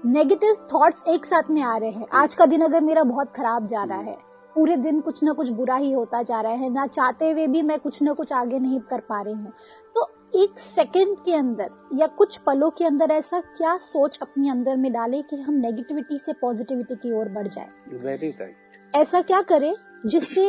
नेगेटिव 0.05 0.55
थॉट्स 0.73 1.03
एक 1.07 1.25
साथ 1.25 1.49
में 1.49 1.61
आ 1.61 1.75
रहे 1.77 1.91
हैं। 1.91 2.07
आज 2.13 2.35
का 2.35 2.45
दिन 2.45 2.61
अगर 2.61 2.81
मेरा 2.81 3.03
बहुत 3.03 3.31
खराब 3.31 3.65
जा 3.67 3.83
रहा 3.83 3.99
है 3.99 4.17
पूरे 4.55 4.75
दिन 4.77 4.99
कुछ 5.01 5.23
ना 5.23 5.31
कुछ 5.33 5.49
बुरा 5.49 5.75
ही 5.75 5.91
होता 5.91 6.21
जा 6.23 6.39
रहा 6.41 6.51
है 6.51 6.69
ना 6.69 6.85
चाहते 6.87 7.29
हुए 7.31 7.47
भी 7.47 7.61
मैं 7.61 7.79
कुछ 7.79 8.01
ना 8.01 8.13
कुछ 8.13 8.31
आगे 8.33 8.59
नहीं 8.59 8.79
कर 8.89 8.99
पा 8.99 9.21
रही 9.21 9.33
हूँ। 9.33 9.51
तो 9.95 10.07
एक 10.35 10.59
सेकंड 10.59 11.17
के 11.25 11.33
अंदर 11.33 11.69
या 11.93 12.07
कुछ 12.17 12.37
पलों 12.37 12.69
के 12.69 12.85
अंदर 12.85 13.11
ऐसा 13.11 13.39
क्या 13.39 13.75
सोच 13.77 14.17
अपने 14.21 14.49
अंदर 14.49 14.75
में 14.75 14.91
डाले 14.93 15.21
कि 15.21 15.41
हम 15.41 15.53
नेगेटिविटी 15.55 16.19
से 16.19 16.33
पॉजिटिविटी 16.33 16.95
की 16.95 17.11
ओर 17.11 17.29
बढ़ 17.29 17.47
जाए? 17.47 17.67
वेरी 17.93 18.29
राइट 18.31 18.95
ऐसा 18.95 19.21
क्या 19.21 19.41
करें 19.41 19.73
जिससे 20.05 20.47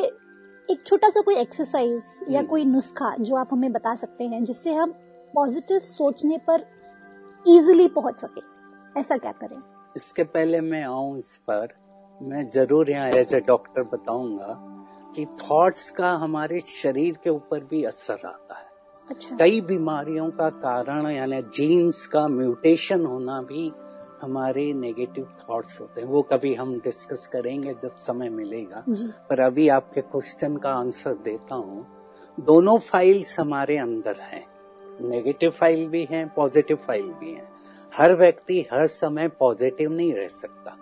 एक 0.68 0.87
छोटा 0.87 1.09
सा 1.09 1.20
कोई 1.20 1.37
एक्सरसाइज 1.37 2.03
या 2.29 2.38
हम्म। 2.38 2.49
कोई 2.49 2.64
नुस्खा 2.64 3.14
जो 3.20 3.37
आप 3.37 3.49
हमें 3.53 3.72
बता 3.72 3.94
सकते 3.94 4.25
हैं 4.25 4.44
जिससे 4.44 4.75
हम 4.75 4.94
पॉजिटिव 5.37 5.79
सोचने 5.79 6.38
पर 6.49 6.66
इजीली 7.46 7.87
पहुँच 7.88 8.20
सके। 8.20 9.01
ऐसा 9.01 9.16
क्या 9.16 9.33
करें? 9.33 9.61
इसके 9.96 10.25
पहले 10.25 10.61
मैं 10.61 10.83
आऊँ 10.85 11.18
इस 11.18 11.37
पर। 11.51 11.75
मैं 12.20 12.49
ज़रूर 12.51 12.90
यहाँ 12.90 13.09
एज 13.11 13.35
ए 13.35 13.40
डॉक्टर 13.40 13.83
बताऊँगा 13.83 14.55
कि 15.16 15.27
थॉट्स 15.42 15.90
का 15.90 16.11
हमारे 16.14 16.61
शरीर 16.61 17.18
के 17.25 17.31
ऊपर 17.31 17.64
भी 17.64 17.83
असर 17.85 18.27
आता 18.27 18.59
है। 18.59 18.64
अच्छा। 19.09 19.37
कई 19.37 19.61
बीमारियों 19.61 20.31
का 20.31 20.49
कारण 20.51 21.11
यानी 21.11 21.42
जीन्स 21.57 22.07
का 22.07 22.27
म्यूटेशन 22.29 23.05
होना 23.07 23.40
भी 23.42 23.70
हमारे 24.22 24.72
नेगेटिव 24.72 25.29
थॉट्स 25.40 25.81
होते 25.81 26.01
हैं। 26.01 26.09
वो 26.09 26.22
कभी 26.22 26.55
हम 26.55 26.75
डिस्कस 26.81 27.27
करेंगे 27.33 27.75
जब 27.83 27.96
समय 27.99 28.29
मिलेगा। 28.31 28.85
पर 29.31 29.40
अभी 29.40 29.68
आपके 29.68 30.01
क्वेश्चन 30.01 30.57
का 30.57 30.72
आंसर 30.72 31.14
देता 31.25 31.55
हूँ। 31.55 31.87
दोनों 32.38 32.79
फाइल्स 32.81 33.38
हमारे 33.40 33.79
अंदर 33.79 34.20
हैं। 34.20 34.44
नेगेटिव 35.01 35.51
फ़ाइल 35.51 35.89
भी 35.89 36.05
है, 36.05 36.25
पॉजिटिव 36.37 36.77
फ़ाइल 36.77 37.13
भी 37.13 37.33
है। 37.33 37.49
हर 37.97 38.15
व्यक्ति 38.15 38.67
हर 38.73 38.87
समय 38.87 39.29
पॉजिटिव 39.29 39.93
नहीं 39.93 40.15
रह 40.15 40.29
सकता। 40.29 40.77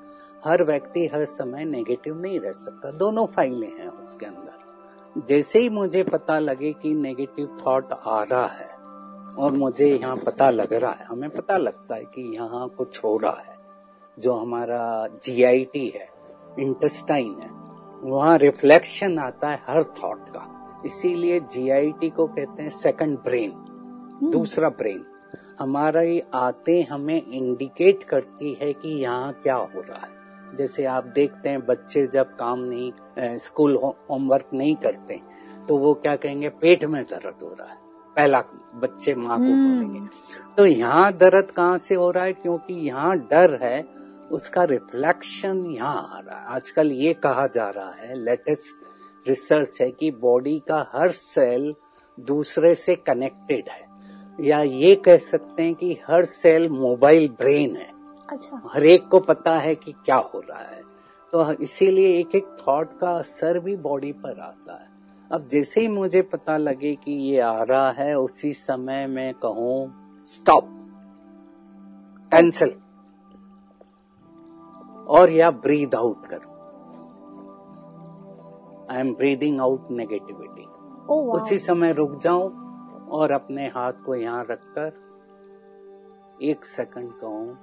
हर 0.44 0.64
व्यक्ति 0.64 1.06
हर 1.06 1.24
समय 1.24 1.64
नेगेटिव 1.64 2.20
नहीं 2.20 2.40
रह 2.40 2.52
सकता। 2.52 2.90
दोनों 2.90 3.26
फाइलें 3.26 3.72
हैं 3.78 3.88
उसके 3.88 4.26
अंदर। 4.26 5.22
जैसे 5.28 5.58
ही 5.58 5.68
मुझे 5.68 6.02
पता 6.02 6.38
लगे 6.38 6.72
कि 6.72 6.94
नेगेटिव 6.94 7.58
थॉट 7.66 7.92
आ 7.92 8.22
रहा 8.22 8.46
है, 8.46 8.68
और 9.34 9.52
मुझे 9.52 9.88
यहाँ 9.88 10.16
पता 10.16 10.50
लग 10.50 10.72
रहा 10.72 10.90
है, 10.90 11.04
हमें 11.04 11.30
पता 11.30 11.56
लगता 11.56 11.94
है 11.94 12.04
कि 12.04 12.36
यहाँ 12.36 12.68
कुछ 12.68 13.04
हो 13.04 13.16
रहा 13.16 13.42
है, 13.48 13.56
जो 14.18 14.34
हमारा 14.34 15.08
जीआईटी 15.24 15.88
है, 15.88 16.08
इंटेस्टाइन 16.58 17.36
है, 17.42 17.50
वहाँ 18.10 18.38
रिफ्लेक्शन 18.38 19.18
आता 19.18 19.48
है 19.48 19.62
हर 19.66 19.84
थॉट 19.84 20.28
का। 20.28 20.82
इसीलिए 20.86 21.40
जीआईटी 21.40 22.10
को 22.10 22.26
कहते 22.26 22.62
हैं 22.62 22.70
सेकंड 22.70 23.18
ब्रेन 23.18 23.63
दूसरा 24.22 24.68
ब्रेन 24.70 25.04
हमारा 25.58 26.02
ये 26.02 26.22
आते 26.34 26.80
हमें 26.82 27.20
इंडिकेट 27.22 28.02
करती 28.04 28.52
है 28.60 28.72
कि 28.72 28.88
यहाँ 29.02 29.32
क्या 29.42 29.54
हो 29.54 29.80
रहा 29.80 29.98
है। 29.98 30.56
जैसे 30.56 30.84
आप 30.86 31.04
देखते 31.14 31.48
हैं 31.48 31.64
बच्चे 31.66 32.06
जब 32.06 32.34
काम 32.36 32.60
नहीं 32.62 33.36
स्कूल 33.38 33.76
होमवर्क 33.76 34.50
नहीं 34.54 34.74
करते 34.76 35.20
तो 35.68 35.76
वो 35.78 35.92
क्या 35.94 36.14
कहेंगे 36.16 36.48
पेट 36.60 36.84
में 36.84 37.02
दर्द 37.04 37.42
हो 37.42 37.54
रहा 37.58 37.68
है। 37.68 37.76
पहला 38.16 38.40
बच्चे 38.74 39.14
माँ 39.14 39.38
को 39.38 39.44
हम्म। 39.44 39.84
बोलेंगे। 39.84 40.08
तो 40.56 40.66
यहाँ 40.66 41.12
दर्द 41.12 41.50
कहाँ 41.50 41.78
से 41.78 41.94
हो 41.94 42.10
रहा 42.10 42.24
है? 42.24 42.32
क्योंकि 42.32 42.74
यहाँ 42.86 43.16
डर 43.20 43.58
है 43.62 43.82
उसका 44.32 44.64
रिफ्लेक्शन 44.64 45.64
यहाँ 45.70 46.08
आ 46.08 46.18
रहा 46.18 46.38
है। 46.38 46.54
आजकल 46.54 46.92
ये 46.92 47.14
कहा 47.16 47.46
जा 47.46 47.68
रहा 47.70 47.92
है 47.94 48.14
लेटेस्ट 48.16 49.28
रिसर्च 49.28 49.80
है 49.80 49.90
कि 49.90 50.10
बॉडी 50.20 50.58
का 50.68 50.86
हर 50.92 51.10
सेल 51.10 51.74
दूसरे 52.18 52.74
से 52.74 52.94
कनेक्टेड 52.96 53.68
है। 53.68 53.83
या 54.40 54.60
ये 54.60 54.94
कह 54.96 55.16
सकते 55.16 55.62
हैं 55.62 55.74
कि 55.74 56.00
हर 56.08 56.24
सेल 56.24 56.68
मोबाइल 56.68 57.28
ब्रेन 57.28 57.76
है। 57.76 57.92
अच्छा। 58.28 58.60
हर 58.72 58.84
एक 58.84 59.08
को 59.08 59.20
पता 59.20 59.58
है 59.58 59.74
कि 59.74 59.92
क्या 59.92 60.16
हो 60.16 60.40
रहा 60.40 60.58
है। 60.58 60.82
तो 61.32 61.52
इसीलिए 61.52 62.18
एक 62.18 62.34
एक 62.34 62.56
थॉट 62.60 62.98
का 62.98 63.10
असर 63.10 63.58
भी 63.58 63.76
बॉडी 63.76 64.12
पर 64.12 64.40
आता 64.40 64.74
है। 64.74 64.88
अब 65.30 65.48
जैसे 65.48 65.80
ही 65.80 65.88
मुझे 65.88 66.22
पता 66.22 66.56
लगे 66.56 66.94
कि 66.94 67.12
ये 67.12 67.40
आ 67.40 67.62
रहा 67.62 67.90
है 67.90 68.18
उसी 68.18 68.52
समय 68.52 69.06
मैं 69.06 69.34
कहूँ 69.34 69.92
स्टॉप 70.26 70.68
कैंसिल 72.32 72.74
और 75.08 75.30
या 75.30 75.50
ब्रीद 75.50 75.94
आउट 75.94 76.26
करो। 76.26 76.52
I 78.90 79.00
am 79.00 79.14
breathing 79.14 79.60
out 79.60 79.90
negativity 79.90 80.66
उसी 81.14 81.58
समय 81.58 81.92
रुक 81.92 82.20
जाऊँ 82.20 82.63
और 83.14 83.30
अपने 83.32 83.66
हाथ 83.66 83.92
को 84.06 84.14
यहाँ 84.14 84.46
रखकर 84.50 84.92
एक 86.42 86.64
सेकंड 86.64 87.12
कहूँ 87.12 87.58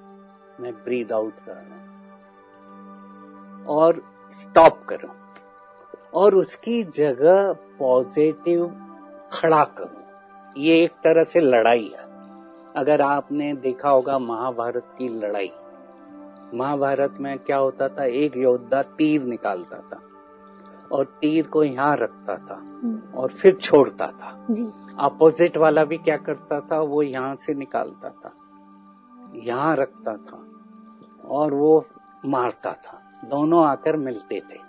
मैं 0.60 0.74
ब्रीद 0.74 1.12
आउट 1.12 1.34
कर 1.46 1.54
रहा 1.56 1.62
हूँ। 1.62 1.92
और 3.66 4.02
स्टॉप 4.32 4.84
करूँ। 4.90 5.10
और 6.14 6.36
उसकी 6.36 6.84
जगह 6.84 7.54
पॉजिटिव 7.54 8.76
खड़ा 9.34 9.64
करूँ। 9.64 10.04
ये 10.58 10.84
एक 10.84 10.92
तरह 10.92 11.24
से 11.24 11.40
लड़ाई 11.40 11.94
है। 12.00 12.04
अगर 12.76 13.02
आपने 13.02 13.54
देखा 13.54 13.90
होगा 13.90 14.20
महाभारत 14.20 14.84
की 14.98 15.10
लड़ाई। 15.10 15.52
महाभारत 16.54 17.14
में 17.20 17.40
क्या 17.40 17.58
होता 17.58 17.90
था? 17.90 18.06
एक 18.06 18.38
योद्धा 18.38 18.82
तीर 18.82 19.24
निकालता 19.24 19.78
था। 19.78 20.00
और 20.91 21.06
तीर 21.21 21.47
को 21.47 21.63
यहाँ 21.63 21.95
रखता 21.97 22.36
था 22.38 22.56
हम्म, 22.56 23.17
और 23.17 23.30
फिर 23.30 23.56
छोड़ता 23.56 24.08
था। 24.08 24.47
अपोजिट 24.99 25.58
वाला 25.58 25.86
भी 25.86 25.97
क्या 25.97 26.17
करता 26.17 26.60
था? 26.60 26.80
वो 26.80 27.01
यहाँ 27.01 27.36
से 27.36 27.54
निकालता 27.54 28.10
था। 28.10 28.32
यहाँ 29.36 29.75
रखता 29.75 30.15
था 30.17 30.45
और 31.27 31.54
वो 31.54 31.86
मारता 32.25 32.71
था। 32.71 33.01
दोनों 33.25 33.65
आकर 33.65 33.97
मिलते 33.97 34.39
थे। 34.39 34.60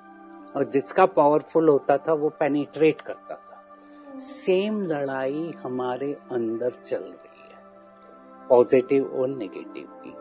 और 0.56 0.64
जिसका 0.64 1.06
पावरफुल 1.06 1.68
होता 1.68 1.96
था 1.98 2.12
वो 2.12 2.28
पेनिट्रेट 2.28 3.00
करता 3.00 3.34
था। 3.34 4.18
सेम 4.18 4.82
लड़ाई 4.82 5.54
हमारे 5.64 6.12
अंदर 6.32 6.70
चल 6.86 6.96
रही 6.96 7.42
है। 7.42 8.48
पॉजिटिव 8.48 9.06
और 9.06 9.28
नेगेटिव 9.28 9.86
की 10.04 10.14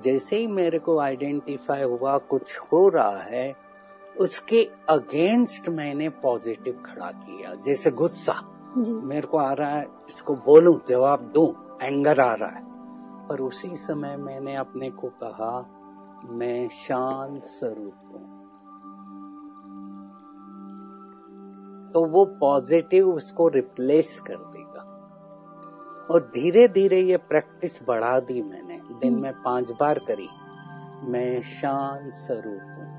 जैसे 0.00 0.36
ही 0.36 0.46
मेरे 0.46 0.78
को 0.78 0.98
आइडेंटिफाई 0.98 1.82
हुआ 1.82 2.18
कुछ 2.18 2.58
हो 2.58 2.88
रहा 2.88 3.18
है 3.18 3.63
उसके 4.20 4.70
अगेंस्ट 4.88 5.68
मैंने 5.68 6.08
पॉजिटिव 6.08 6.82
खड़ा 6.86 7.10
किया। 7.10 7.54
जैसे 7.54 7.90
गुस्सा। 7.90 8.34
मेरे 8.88 9.26
को 9.26 9.38
आ 9.38 9.52
रहा 9.52 9.70
है 9.70 9.86
इसको 10.08 10.34
बोलूँ 10.34 10.80
जवाब 10.88 11.20
दूँ 11.34 11.78
एंगर 11.82 12.20
आ 12.20 12.34
रहा 12.34 12.50
है। 12.50 12.64
पर 13.28 13.40
उसी 13.40 13.76
समय 13.76 14.16
मैंने 14.16 14.56
अपने 14.56 14.90
को 14.90 15.08
कहा 15.08 15.70
मैं 16.30 16.68
शांत 16.68 17.42
स्वरूप 17.42 17.94
हूँ। 18.04 18.34
तो 21.92 22.04
वो 22.04 22.24
पॉजिटिव 22.24 23.08
उसको 23.08 23.48
रिप्लेस 23.48 24.20
कर 24.20 24.36
देगा। 24.36 24.80
और 26.10 26.30
धीरे 26.34 26.68
धीरे 26.68 27.00
ये 27.00 27.16
प्रैक्टिस 27.16 27.86
बढ़ा 27.88 28.20
दी 28.20 28.42
मैंने। 28.42 28.80
दिन 29.00 29.20
में 29.20 29.32
पाँच 29.32 29.70
बार 29.70 29.98
करी 29.98 30.28
मैं 31.10 31.42
शांत 31.42 32.12
स्वरूप 32.12 32.62
हूँ। 32.62 32.93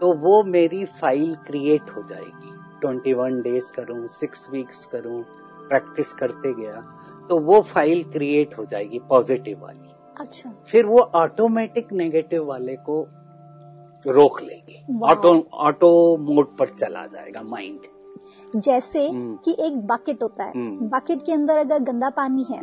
तो 0.00 0.12
वो 0.18 0.42
मेरी 0.44 0.84
फ़ाइल 1.00 1.34
क्रिएट 1.46 1.90
हो 1.90 2.02
जाएगी। 2.02 2.52
ट्वेंटी 2.80 3.12
वन 3.12 3.40
डेज़ 3.42 3.72
करूँ 3.72 4.06
सिक्स 4.10 4.48
वीक्स 4.50 4.84
करूँ 4.86 5.22
प्रैक्टिस 5.68 6.12
करते 6.12 6.52
गया 6.54 6.80
तो 7.28 7.38
वो 7.40 7.60
फ़ाइल 7.62 8.02
क्रिएट 8.04 8.58
हो 8.58 8.64
जाएगी 8.64 8.98
पॉजिटिव 9.08 9.60
वाली। 9.62 9.92
अच्छा। 10.16 10.52
फिर 10.66 10.86
वो 10.86 10.98
ऑटोमेटिक 10.98 11.92
नेगेटिव 11.92 12.44
वाले 12.44 12.76
को 12.88 13.00
रोक 14.04 14.40
लेगी। 14.42 15.00
ऑटो 15.02 15.32
ऑटो 15.66 16.16
मोड 16.16 16.56
पर 16.56 16.68
चला 16.68 17.06
जाएगा 17.06 17.42
माइंड 17.42 17.80
जैसे 18.56 19.06
हम्म। 19.08 19.36
कि 19.44 19.56
एक 19.60 19.76
बकेट 19.86 20.22
होता 20.22 20.44
है। 20.44 20.52
हम्म। 20.52 20.88
बकेट 20.88 21.22
के 21.22 21.32
अंदर 21.32 21.58
अगर 21.58 21.78
गंदा 21.82 22.10
पानी 22.10 22.44
है 22.50 22.60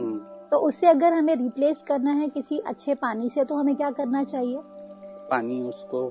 तो 0.51 0.57
उसे 0.57 0.87
अगर 0.87 1.13
हमें 1.13 1.35
रिप्लेस 1.35 1.83
करना 1.83 2.11
है 2.11 2.27
किसी 2.29 2.57
अच्छे 2.59 2.95
पानी 2.95 3.29
से 3.29 3.43
तो 3.43 3.55
हमें 3.55 3.75
क्या 3.75 3.89
करना 3.91 4.23
चाहिए? 4.23 4.57
पानी 5.29 5.61
उसको 5.61 6.09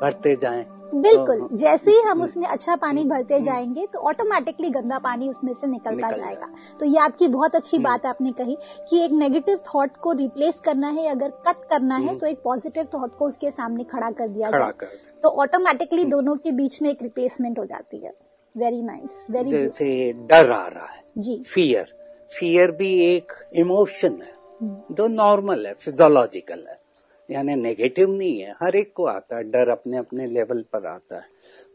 भरते 0.00 0.36
जाएँ। 0.36 0.66
बिल्कुल 0.94 1.40
तो- 1.40 1.58
जैसे 1.58 1.90
ही 1.90 2.00
हम 2.00 2.22
उसमें 2.22 2.48
अच्छा 2.48 2.76
पानी 2.76 3.04
भरते 3.04 3.40
जाएँगे 3.40 3.86
तो 3.86 3.98
ऑटोमेटिकली 3.98 4.70
गंदा 4.70 4.98
पानी 4.98 5.28
उसमें 5.28 5.52
से 5.52 5.66
निकलता 5.66 6.08
निकल 6.08 6.20
जाएगा। 6.20 6.54
तो 6.80 6.86
ये 6.86 6.98
आपकी 6.98 7.28
बहुत 7.28 7.54
अच्छी 7.54 7.78
बात 7.78 8.06
आपने 8.06 8.32
कही 8.32 8.58
कि 8.90 9.04
एक 9.04 9.10
नेगेटिव 9.10 9.58
थॉट 9.74 9.96
को 9.96 10.12
रिप्लेस 10.12 10.60
करना 10.60 10.88
है 10.88 11.06
अगर 11.08 11.30
कट 11.30 11.56
करना 11.70 11.96
है 11.96 12.14
तो 12.14 12.26
एक 12.26 12.42
पॉजिटिव 12.44 12.84
थॉट 12.84 13.16
को 13.16 13.26
उसके 13.26 13.50
सामने 13.50 13.84
खड़ा 13.84 14.10
कर 14.10 14.28
दिया 14.28 14.50
खड़ा 14.50 14.58
जाए। 14.58 14.72
कर 14.80 14.86
तो 15.22 15.28
ऑटोमेटिकली 15.28 16.04
दोनों 16.04 16.36
के 16.36 16.52
बीच 16.52 16.82
में 16.82 16.90
एक 16.90 17.02
रिप्लेसमेंट 17.02 17.58
हो 17.58 17.64
जाती 17.64 17.98
है। 17.98 18.12
वेरी 18.56 18.82
नाइस 18.82 19.26
वेरी 19.30 19.50
जैसे 19.50 20.12
डर 20.12 20.50
आ 20.50 20.68
रहा 20.68 20.86
है 20.86 21.04
जी। 21.18 21.42
फियर 21.46 21.96
फियर 22.38 22.70
भी 22.70 23.16
एक 23.16 23.32
इमोशन 23.54 24.12
है। 24.12 24.34
हम्म, 24.62 24.94
जो 24.94 25.06
नॉर्मल 25.06 25.66
है 25.66 25.74
फिजोलॉजिकल 25.74 26.64
है। 26.68 26.85
यानी 27.30 27.54
नेगेटिव 27.54 28.10
नहीं 28.10 28.40
है। 28.40 28.54
हर 28.62 28.76
एक 28.76 28.92
को 28.96 29.06
आता 29.06 29.36
है। 29.36 29.42
डर 29.42 29.68
अपने 29.68 29.96
अपने 29.96 30.26
लेवल 30.26 30.64
पर 30.72 30.86
आता 30.86 31.16
है। 31.16 31.28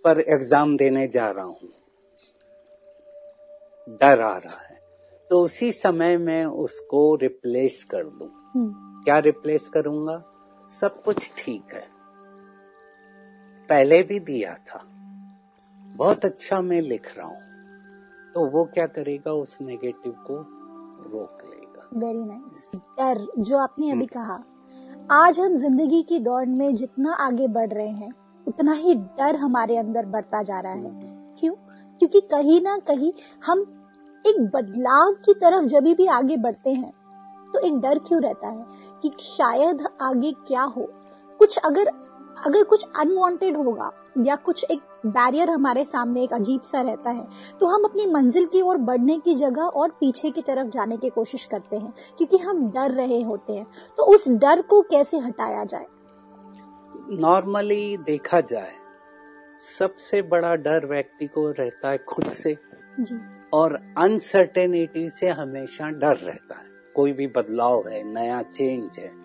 पर 0.03 0.19
एग्ज़ाम 0.19 0.77
देने 0.77 1.07
जा 1.07 1.31
रहा 1.31 1.45
हूँ। 1.45 1.69
डर 3.89 4.21
आ 4.21 4.37
रहा 4.37 4.61
है। 4.61 4.81
तो 5.29 5.43
उसी 5.43 5.71
समय 5.71 6.17
मैं 6.17 6.45
उसको 6.45 7.15
रिप्लेस 7.15 7.83
कर 7.83 8.03
दू। 8.03 8.25
हम्म, 8.25 9.03
क्या 9.03 9.19
रिप्लेस 9.19 9.69
करूँगा? 9.69 10.23
सब 10.71 11.03
कुछ 11.03 11.31
ठीक 11.37 11.73
है। 11.73 11.87
पहले 13.69 14.03
भी 14.03 14.19
दिया 14.19 14.53
था। 14.53 14.83
बहुत 15.95 16.25
अच्छा 16.25 16.61
मैं 16.61 16.81
लिख 16.81 17.17
रहा 17.17 17.27
हूँ। 17.27 17.41
तो 18.33 18.45
वो 18.45 18.65
क्या 18.65 18.85
करेगा? 18.85 19.31
उस 19.31 19.57
नेगेटिव 19.61 20.11
को 20.11 20.35
रोक 21.09 21.37
लेगा। 21.45 21.89
वेरी 21.93 22.23
नाइस 22.23 22.71
डर 22.75 23.43
जो 23.43 23.57
आपने 23.57 23.91
अभी 23.91 24.05
कहा 24.05 24.43
आज 25.09 25.39
हम 25.39 25.55
ज़िंदगी 25.55 26.01
की 26.01 26.17
दौड़ 26.19 26.45
में 26.45 26.73
जितना 26.75 27.13
आगे 27.13 27.47
बढ़ 27.47 27.69
रहे 27.69 27.87
हैं, 27.87 28.09
उतना 28.47 28.73
ही 28.73 28.93
डर 28.93 29.35
हमारे 29.35 29.77
अंदर 29.77 30.05
बढ़ता 30.05 30.41
जा 30.43 30.59
रहा 30.59 30.73
है। 30.73 30.91
क्यों? 31.39 31.53
क्योंकि 32.01 32.21
कहीं 32.21 32.59
ना 32.61 32.77
कहीं 32.77 33.11
हम 33.45 33.61
एक 34.25 34.39
बदलाव 34.55 35.13
की 35.25 35.33
तरफ़ 35.33 35.65
जब 35.65 35.83
भी 35.83 36.05
आगे 36.07 36.37
बढ़ते 36.37 36.69
हैं 36.69 36.91
तो 37.53 37.59
एक 37.59 37.79
डर 37.79 37.99
क्यों 37.99 38.21
रहता 38.21 38.47
है 38.47 38.65
कि 39.03 39.11
शायद 39.19 39.85
आगे 40.01 40.31
क्या 40.47 40.63
हो? 40.63 40.87
कुछ 41.39 41.57
अगर 41.57 41.91
अगर 42.45 42.63
कुछ 42.63 42.87
अनवांटेड 42.99 43.57
होगा 43.57 43.91
या 44.17 44.35
कुछ 44.35 44.63
एक 44.63 44.79
बैरियर 45.05 45.49
हमारे 45.49 45.85
सामने 45.85 46.23
एक 46.23 46.33
अजीब 46.33 46.61
सा 46.61 46.81
रहता 46.81 47.09
है 47.09 47.27
तो 47.59 47.65
हम 47.65 47.83
अपनी 47.83 48.05
मंजिल 48.05 48.45
की 48.45 48.61
ओर 48.61 48.77
बढ़ने 48.77 49.19
की 49.19 49.35
जगह 49.35 49.61
और 49.61 49.89
पीछे 49.89 50.31
की 50.31 50.41
तरफ़ 50.41 50.67
जाने 50.67 50.97
की 50.97 51.09
कोशिश 51.09 51.45
करते 51.45 51.77
हैं 51.77 51.93
क्योंकि 52.17 52.37
हम 52.37 52.69
डर 52.71 52.91
रहे 52.91 53.21
होते 53.21 53.53
हैं। 53.53 53.67
तो 53.97 54.03
उस 54.03 54.29
डर 54.29 54.61
को 54.61 54.81
कैसे 54.81 55.17
हटाया 55.17 55.63
जाए? 55.63 55.85
नॉर्मली 57.09 57.97
देखा 57.97 58.41
जाए 58.41 58.73
सबसे 59.79 60.21
बड़ा 60.21 60.55
डर 60.55 60.85
व्यक्ति 60.85 61.27
को 61.27 61.51
रहता 61.51 61.89
है 61.89 61.97
खुद 61.97 62.29
से। 62.29 62.57
जी। 62.99 63.19
और 63.53 63.73
अनसर्टेनिटी 63.97 65.09
से 65.09 65.29
हमेशा 65.29 65.89
डर 65.89 66.15
रहता 66.17 66.59
है। 66.59 66.65
कोई 66.95 67.11
भी 67.11 67.27
बदलाव 67.27 67.87
है 67.87 68.03
नया 68.13 68.41
चेंज 68.41 68.97
है 68.99 69.20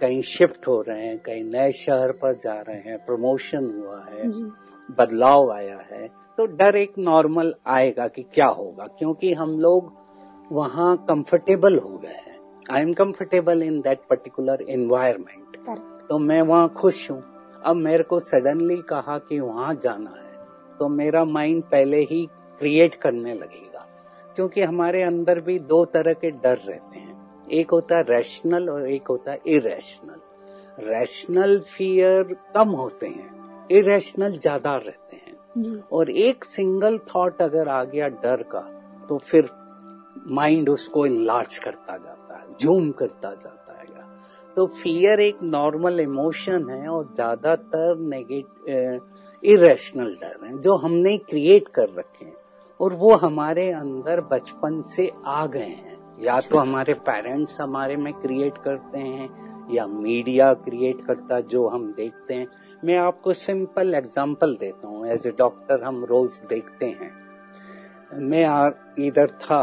कहीं 0.00 0.20
शिफ्ट 0.22 0.66
हो 0.68 0.80
रहे 0.80 1.06
हैं 1.06 1.18
कहीं 1.18 1.44
नए 1.44 1.72
शहर 1.72 2.12
पर 2.22 2.38
जा 2.42 2.54
रहे 2.60 2.76
हैं 2.80 2.98
प्रमोशन 3.06 3.64
हुआ 3.76 3.98
है 4.04 4.30
बदलाव 4.88 5.52
आया 5.52 5.78
है 5.90 6.08
तो 6.38 6.46
डर 6.56 6.76
एक 6.76 6.92
नॉर्मल 6.98 7.54
आएगा 7.68 8.06
कि 8.08 8.22
क्या 8.34 8.46
होगा 8.46 8.86
क्योंकि 8.98 9.32
हम 9.34 9.58
लोग 9.60 9.92
वहाँ 10.52 10.96
कंफर्टेबल 11.08 11.78
हो 11.78 11.96
गए 11.98 12.08
हैं। 12.08 12.38
I 12.70 12.82
am 12.82 12.92
comfortable 12.92 13.62
in 13.62 13.80
that 13.80 14.00
particular 14.10 14.64
environment 14.68 15.56
तो 16.08 16.18
मैं 16.18 16.40
वहाँ 16.42 16.68
खुश 16.76 17.10
हूँ। 17.10 17.22
अब 17.64 17.76
मेरे 17.76 18.02
को 18.02 18.18
सडनली 18.20 18.76
कहा 18.88 19.18
कि 19.18 19.38
वहाँ 19.40 19.74
जाना 19.84 20.10
है 20.10 20.76
तो 20.78 20.88
मेरा 20.88 21.24
माइंड 21.26 21.62
पहले 21.70 22.00
ही 22.02 22.26
क्रिएट 22.60 22.94
करने 22.94 23.34
लगेगा 23.34 23.86
क्योंकि 24.36 24.62
हमारे 24.62 25.02
अंदर 25.02 25.40
भी 25.42 25.58
दो 25.68 25.84
तरह 25.84 26.12
के 26.14 26.30
डर 26.30 26.56
रहते 26.58 26.98
हैं। 26.98 27.09
एक 27.52 27.70
होता 27.70 27.96
है 27.96 28.02
रैशनल 28.08 28.68
और 28.70 28.88
एक 28.90 29.08
होता 29.08 29.32
है 29.32 29.40
इरेशनल 29.48 30.84
रैशनल 30.84 31.58
फियर 31.68 32.34
कम 32.54 32.68
होते 32.72 33.06
हैं 33.08 33.68
इरेशनल 33.72 34.32
ज़्यादा 34.32 34.74
रहते 34.76 35.16
हैं. 35.16 35.82
और 35.92 36.10
एक 36.10 36.44
सिंगल 36.44 36.98
थॉट 37.08 37.42
अगर 37.42 37.68
आ 37.68 37.82
गया 37.86 38.08
डर 38.18 38.42
का 38.52 38.60
तो 39.08 39.18
फिर 39.20 39.48
माइंड 40.28 40.68
उसको 40.68 41.06
इलाज 41.06 41.58
करता 41.58 41.96
जाता 41.96 42.38
है 42.38 42.56
जूम 42.60 42.90
करता 42.92 43.30
जाता 43.30 43.56
है। 43.56 43.58
तो 44.56 44.66
फियर 44.68 45.20
एक 45.20 45.42
नॉर्मल 45.44 46.00
इमोशन 46.00 46.68
है 46.70 46.88
और 46.88 47.04
ज़्यादातर 47.14 47.98
नेगेटिव 48.08 49.42
इरेशनल 49.42 50.14
डर 50.14 50.44
है 50.44 50.58
जो 50.58 50.76
हमने 50.76 51.16
क्रिएट 51.20 51.68
कर 51.68 51.88
रखे 51.90 52.24
हैं 52.24 52.34
और 52.80 52.94
वो 52.94 53.14
हमारे 53.16 53.70
अंदर 53.72 54.20
बचपन 54.32 54.80
से 54.86 55.10
आ 55.26 55.44
गए 55.46 55.60
हैं। 55.60 55.98
या 56.20 56.40
तो 56.40 56.58
हमारे 56.58 56.94
पेरेंट्स 57.06 57.60
हमारे 57.60 57.96
में 57.96 58.12
क्रिएट 58.14 58.58
करते 58.58 58.98
हैं, 58.98 59.28
या 59.70 59.86
मीडिया 59.86 60.52
क्रिएट 60.56 61.04
करता 61.06 61.40
जो 61.42 61.66
हम 61.68 61.92
देखते 61.92 62.34
हैं। 62.34 62.46
मैं 62.82 62.96
आपको 62.98 63.32
सिंपल 63.34 63.94
एग्जांपल 63.94 64.54
देता 64.56 64.88
हूँ 64.88 65.06
एज 65.08 65.26
ए 65.26 65.30
डॉक्टर 65.38 65.82
हम 65.84 66.04
रोज 66.04 66.40
देखते 66.48 66.86
हैं। 66.90 67.10
मैं 68.20 68.44
इधर 68.98 69.30
था 69.40 69.62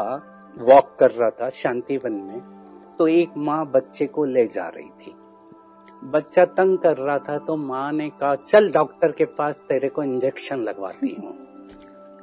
वॉक 0.58 0.96
कर 1.00 1.12
रहा 1.12 1.30
था 1.32 1.50
शांतिवन 1.56 2.14
में 2.14 2.40
तो 3.00 3.08
एक 3.08 3.34
माँ 3.40 3.66
बच्चे 3.72 4.06
को 4.08 4.26
ले 4.26 4.46
जा 4.48 4.68
रही 4.68 4.90
थी। 5.00 5.14
बच्चा 6.06 6.46
तंग 6.48 6.78
कर 6.78 6.98
रहा 6.98 7.18
था 7.20 7.38
तो 7.40 7.56
माँ 7.58 7.92
ने 7.92 8.10
कहा, 8.12 8.36
चल 8.38 8.72
डॉक्टर 8.72 9.12
के 9.12 9.26
पास 9.28 9.56
तेरे 9.70 9.90
को 9.90 10.04
इंजेक्शन 10.04 10.60
लगवाती 10.60 11.16
हूँ। 11.16 11.36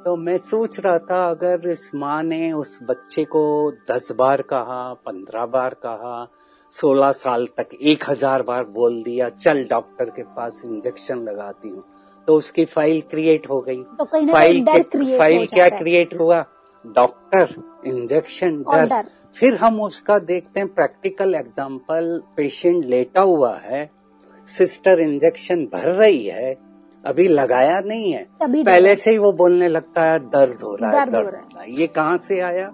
तो 0.04 0.16
मैं 0.16 0.36
सोच 0.38 0.78
रहा 0.80 0.98
था 0.98 1.30
अगर 1.30 1.68
इस 1.70 1.90
माँ 1.94 2.22
ने 2.22 2.52
उस 2.52 2.78
बच्चे 2.82 3.24
को 3.24 3.72
दस 3.90 4.12
बार 4.12 4.42
कहा 4.42 4.94
पंद्रह 4.94 5.46
बार 5.46 5.74
कहा 5.74 6.26
सोलह 6.70 7.12
साल 7.12 7.46
तक 7.46 7.68
एक 7.82 8.04
हज़ार 8.10 8.42
बार 8.42 8.64
बोल 8.64 9.02
दिया 9.02 9.28
चल 9.28 9.64
डॉक्टर 9.64 10.04
के 10.04 10.22
पास 10.22 10.62
इंजेक्शन 10.64 11.18
लगाती 11.18 11.68
हूँ 11.68 11.84
तो 12.28 12.36
उसकी 12.36 12.64
फ़ाइल 12.64 13.00
क्रिएट 13.00 13.48
हो 13.50 13.60
गई। 13.60 13.82
तो 13.82 14.04
फ़ाइल 14.04 14.64
के- 14.64 15.18
फ़ाइल 15.18 15.46
क्या 15.46 15.68
क्रिएट 15.68 16.14
हुआ? 16.20 16.44
डॉक्टर 16.86 17.54
इंजेक्शन 17.86 18.62
डर। 18.62 18.86
डर। 18.86 19.06
फिर 19.36 19.54
हम 19.54 19.80
उसका 19.80 20.18
देखते 20.18 20.60
हैं 20.60 20.68
प्रैक्टिकल 20.74 21.34
एग्जांपल 21.34 22.22
पेशेंट 22.36 22.84
लेटा 22.84 23.20
हुआ 23.20 23.56
है 23.56 23.90
सिस्टर 24.48 25.00
इंजेक्शन 25.00 25.64
भर 25.64 25.88
रही 25.88 26.26
है 26.26 26.54
अभी 27.06 27.26
लगाया 27.28 27.80
नहीं 27.80 28.12
है। 28.12 28.26
पहले 28.42 28.94
से 28.96 29.10
ही 29.10 29.18
वो 29.18 29.32
बोलने 29.32 29.68
लगता 29.68 30.02
है 30.02 30.18
दर्द 30.18 30.62
हो 30.62 30.74
रहा 30.74 30.90
है 30.90 30.96
दर्द 30.96 31.14
हो 31.14 31.22
दर्द। 31.22 31.34
हो 31.34 31.40
रहा 31.40 31.62
है। 31.62 31.72
ये 31.72 31.86
कहाँ 31.86 32.16
से 32.16 32.40
आया? 32.40 32.70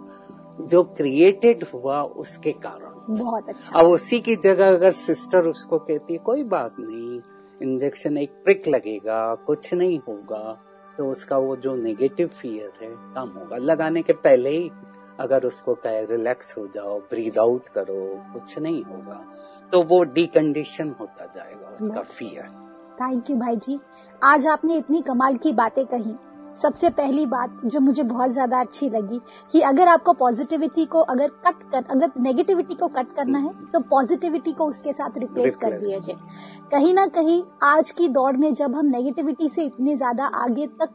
जो 0.60 0.82
क्रिएटेड 0.82 1.64
हुआ 1.64 2.02
उसके 2.02 2.52
कारण। 2.52 3.16
बहुत 3.18 3.48
अच्छा। 3.48 3.78
अब 3.78 3.86
उसी 3.86 4.20
की 4.20 4.36
जगह 4.36 4.68
अगर 4.68 4.92
सिस्टर 4.92 5.46
उसको 5.46 5.78
कहती 5.78 6.12
है 6.12 6.18
कोई 6.18 6.44
बात 6.44 6.76
नहीं 6.80 7.20
इंजेक्शन 7.60 8.18
एक 8.18 8.30
प्रिक 8.44 8.68
लगेगा 8.68 9.34
कुछ 9.46 9.72
नहीं 9.74 9.98
होगा। 9.98 10.58
तो 10.98 11.10
उसका 11.10 11.38
वो 11.38 11.56
जो 11.56 11.74
नेगेटिव 11.74 12.28
फियर 12.28 12.72
है 12.82 12.90
कम 13.14 13.32
होगा। 13.38 13.56
लगाने 13.56 14.02
के 14.02 14.12
पहले 14.12 14.50
ही 14.50 14.70
अगर 15.20 15.44
उसको 15.44 15.74
कहे 15.74 16.04
रिलैक्स 16.06 16.56
हो 16.58 16.66
जाओ 16.66 16.98
ब्रीद 17.00 17.38
आउट 17.38 17.68
करो 17.68 18.02
कुछ 18.32 18.58
नहीं 18.58 18.82
होगा। 18.82 19.24
तो 19.72 19.82
वो 19.82 20.02
डिकंडीशन 20.04 20.94
होता 21.00 21.24
जाएगा 21.36 21.76
उसका 21.80 22.02
फियर 22.02 22.48
थैंक 23.00 23.30
यू 23.30 23.36
भाई 23.36 23.56
जी 23.58 23.78
आज 24.22 24.46
आपने 24.46 24.76
इतनी 24.76 25.00
कमाल 25.02 25.36
की 25.36 25.52
बातें 25.52 25.84
कही। 25.86 26.14
सबसे 26.58 26.88
पहली 26.90 27.24
बात 27.26 27.60
जो 27.64 27.80
मुझे 27.80 28.02
बहुत 28.02 28.30
ज़्यादा 28.30 28.58
अच्छी 28.60 28.88
लगी 28.90 29.20
कि 29.52 29.60
अगर 29.60 29.88
आपको 29.88 30.12
पॉजिटिविटी 30.14 30.84
को 30.84 31.00
अगर 31.04 31.28
कट 31.46 31.62
कर 31.72 31.84
अगर 31.90 32.20
नेगेटिविटी 32.20 32.74
को 32.74 32.88
कट 32.88 33.12
करना 33.16 33.38
है 33.38 33.52
तो 33.72 33.80
पॉजिटिविटी 33.90 34.52
को 34.52 34.66
उसके 34.66 34.92
साथ 34.92 35.18
रिप्लेस 35.18 35.56
कर. 35.56 35.78
दिया 35.78 35.98
जाए 35.98 36.16
कहीं 36.72 36.92
ना 36.94 37.06
कहीं 37.08 37.42
आज 37.64 37.90
की 37.90 38.08
दौड़ 38.10 38.36
में 38.36 38.52
जब 38.54 38.74
हम 38.76 38.86
नेगेटिविटी 38.88 39.48
से 39.48 39.64
इतने 39.64 39.96
ज़्यादा 39.96 40.24
आगे 40.36 40.66
तक 40.80 40.90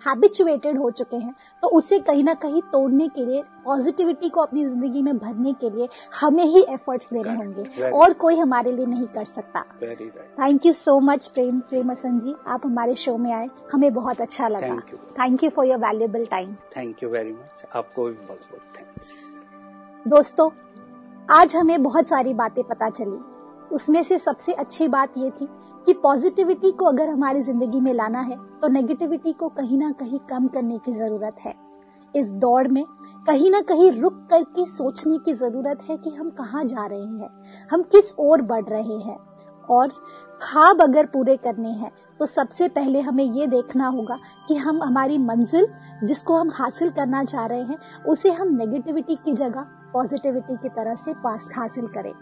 हैबिचुएटेड 0.00 0.78
हो 0.78 0.90
चुके 0.90 1.16
हैं 1.16 1.34
तो 1.62 1.68
उसे 1.68 1.98
कहीं 2.00 2.24
ना 2.24 2.34
कहीं 2.36 2.60
तोड़ने 2.72 3.08
के 3.08 3.24
लिए 3.24 3.42
पॉजिटिविटी 3.64 4.28
को 4.28 4.40
अपनी 4.40 4.64
ज़िंदगी 4.66 5.02
में 5.02 5.18
भरने 5.18 5.52
के 5.60 5.70
लिए 5.70 5.88
हमें 6.20 6.44
ही 6.44 6.64
एफर्ट्स 6.64 7.08
देने. 7.12 7.34
होंगे। 7.34 7.90
और 7.90 8.12
कोई 8.14 8.36
हमारे 8.36 8.72
लिए 8.72 8.86
नहीं 8.86 9.06
कर 9.08 9.24
सकता। 9.24 9.64
Thank 10.38 10.66
you 10.66 10.72
so 10.72 10.98
much 11.02 11.26
Prem 11.28 11.60
Premson 11.60 12.18
ji 12.18 12.34
आप 12.46 12.66
हमारे 12.66 12.94
शो 12.96 13.16
में 13.16 13.32
आए। 13.32 13.48
हमें 13.72 13.92
बहुत 13.94 14.20
अच्छा 14.20 14.48
लगा। 14.48 14.76
Thank 15.18 15.44
you 15.44 15.50
for 15.50 15.66
your 15.66 15.78
valuable 15.78 16.24
time 16.26 16.54
thank 16.76 17.02
you 17.02 17.08
very 17.10 17.32
much 17.32 17.64
आपको 17.74 18.04
भी 18.04 18.12
बहुत 18.12 18.40
बहुत 18.40 18.78
थैंक्स 18.78 19.12
दोस्तों 20.08 20.50
आज 21.28 21.56
हमें 21.56 21.82
बहुत 21.82 22.08
सारी 22.08 22.34
बातें 22.34 22.62
पता 22.64 22.88
चली। 22.90 23.18
उसमें 23.74 24.02
से 24.02 24.18
सबसे 24.18 24.52
अच्छी 24.54 24.88
बात 24.88 25.18
ये 25.18 25.30
थी 25.32 25.48
कि 25.86 25.92
पॉजिटिविटी 26.02 26.70
को 26.72 26.86
अगर 26.86 27.08
हमारी 27.08 27.40
ज़िंदगी 27.42 27.80
में 27.80 27.92
लाना 27.94 28.20
है 28.20 28.36
तो 28.60 28.68
नेगेटिविटी 28.70 29.32
को 29.32 29.48
कहीं 29.50 29.78
ना 29.78 29.90
कहीं 29.92 30.18
कम 30.30 30.46
करने 30.48 30.78
की 30.78 30.92
ज़रूरत 30.94 31.36
है। 31.40 31.54
इस 32.14 32.30
दौड़ 32.32 32.66
में 32.68 32.84
कहीं 33.26 33.50
ना 33.50 33.60
कहीं 33.62 33.90
रुक 33.92 34.26
करके 34.30 34.66
सोचने 34.66 35.18
की 35.18 35.32
ज़रूरत 35.34 35.78
है 35.90 35.96
कि 35.96 36.10
हम 36.10 36.30
कहाँ 36.32 36.64
जा 36.64 36.84
रहे 36.86 37.00
हैं, 37.00 37.30
हम 37.70 37.82
किस 37.84 38.14
ओर 38.20 38.42
बढ़ 38.42 38.64
रहे 38.64 38.98
हैं। 38.98 39.16
और 39.68 39.88
ख्वाब 40.40 40.82
अगर 40.82 41.06
पूरे 41.06 41.36
करने 41.36 41.70
हैं 41.70 41.90
तो 42.20 42.26
सबसे 42.26 42.68
पहले 42.70 43.00
हमें 43.00 43.24
ये 43.24 43.46
देखना 43.46 43.86
होगा 43.88 44.18
कि 44.48 44.54
हम 44.56 44.82
हमारी 44.82 45.18
मंजिल 45.20 45.66
जिसको 46.04 46.36
हम 46.36 46.50
हासिल 46.54 46.90
करना 46.90 47.22
चाह 47.24 47.46
रहे 47.46 47.62
हैं, 47.62 47.78
उसे 48.04 48.32
हम 48.32 48.54
नेगेटिविटी 48.56 49.16
की 49.16 49.32
जगह 49.34 49.66
पॉजिटिविटी 49.92 50.56
की 50.56 50.68
तरह 50.70 50.94
से 50.96 51.14
पास 51.14 51.48
हासिल 51.56 51.86
करें। 51.88 52.12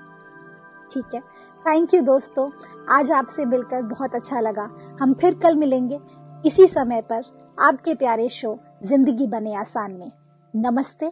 ठीक 0.94 1.14
है। 1.14 1.20
थैंक 1.64 1.94
यू 1.94 2.00
दोस्तों। 2.02 2.50
आज 2.90 3.12
आपसे 3.12 3.44
मिलकर 3.44 3.83
बहुत 3.83 4.14
अच्छा 4.14 4.40
लगा। 4.40 4.68
हम 5.00 5.14
फिर 5.14 5.35
कल 5.35 5.57
मिलेंगे 5.57 6.00
इसी 6.44 6.66
समय 6.66 7.02
पर। 7.02 7.22
आपके 7.59 7.94
प्यारे 7.94 8.28
शो, 8.28 8.59
ज़िंदगी 8.85 9.26
बने 9.26 9.55
आसान 9.55 9.92
में। 9.92 10.11
नमस्ते। 10.55 11.11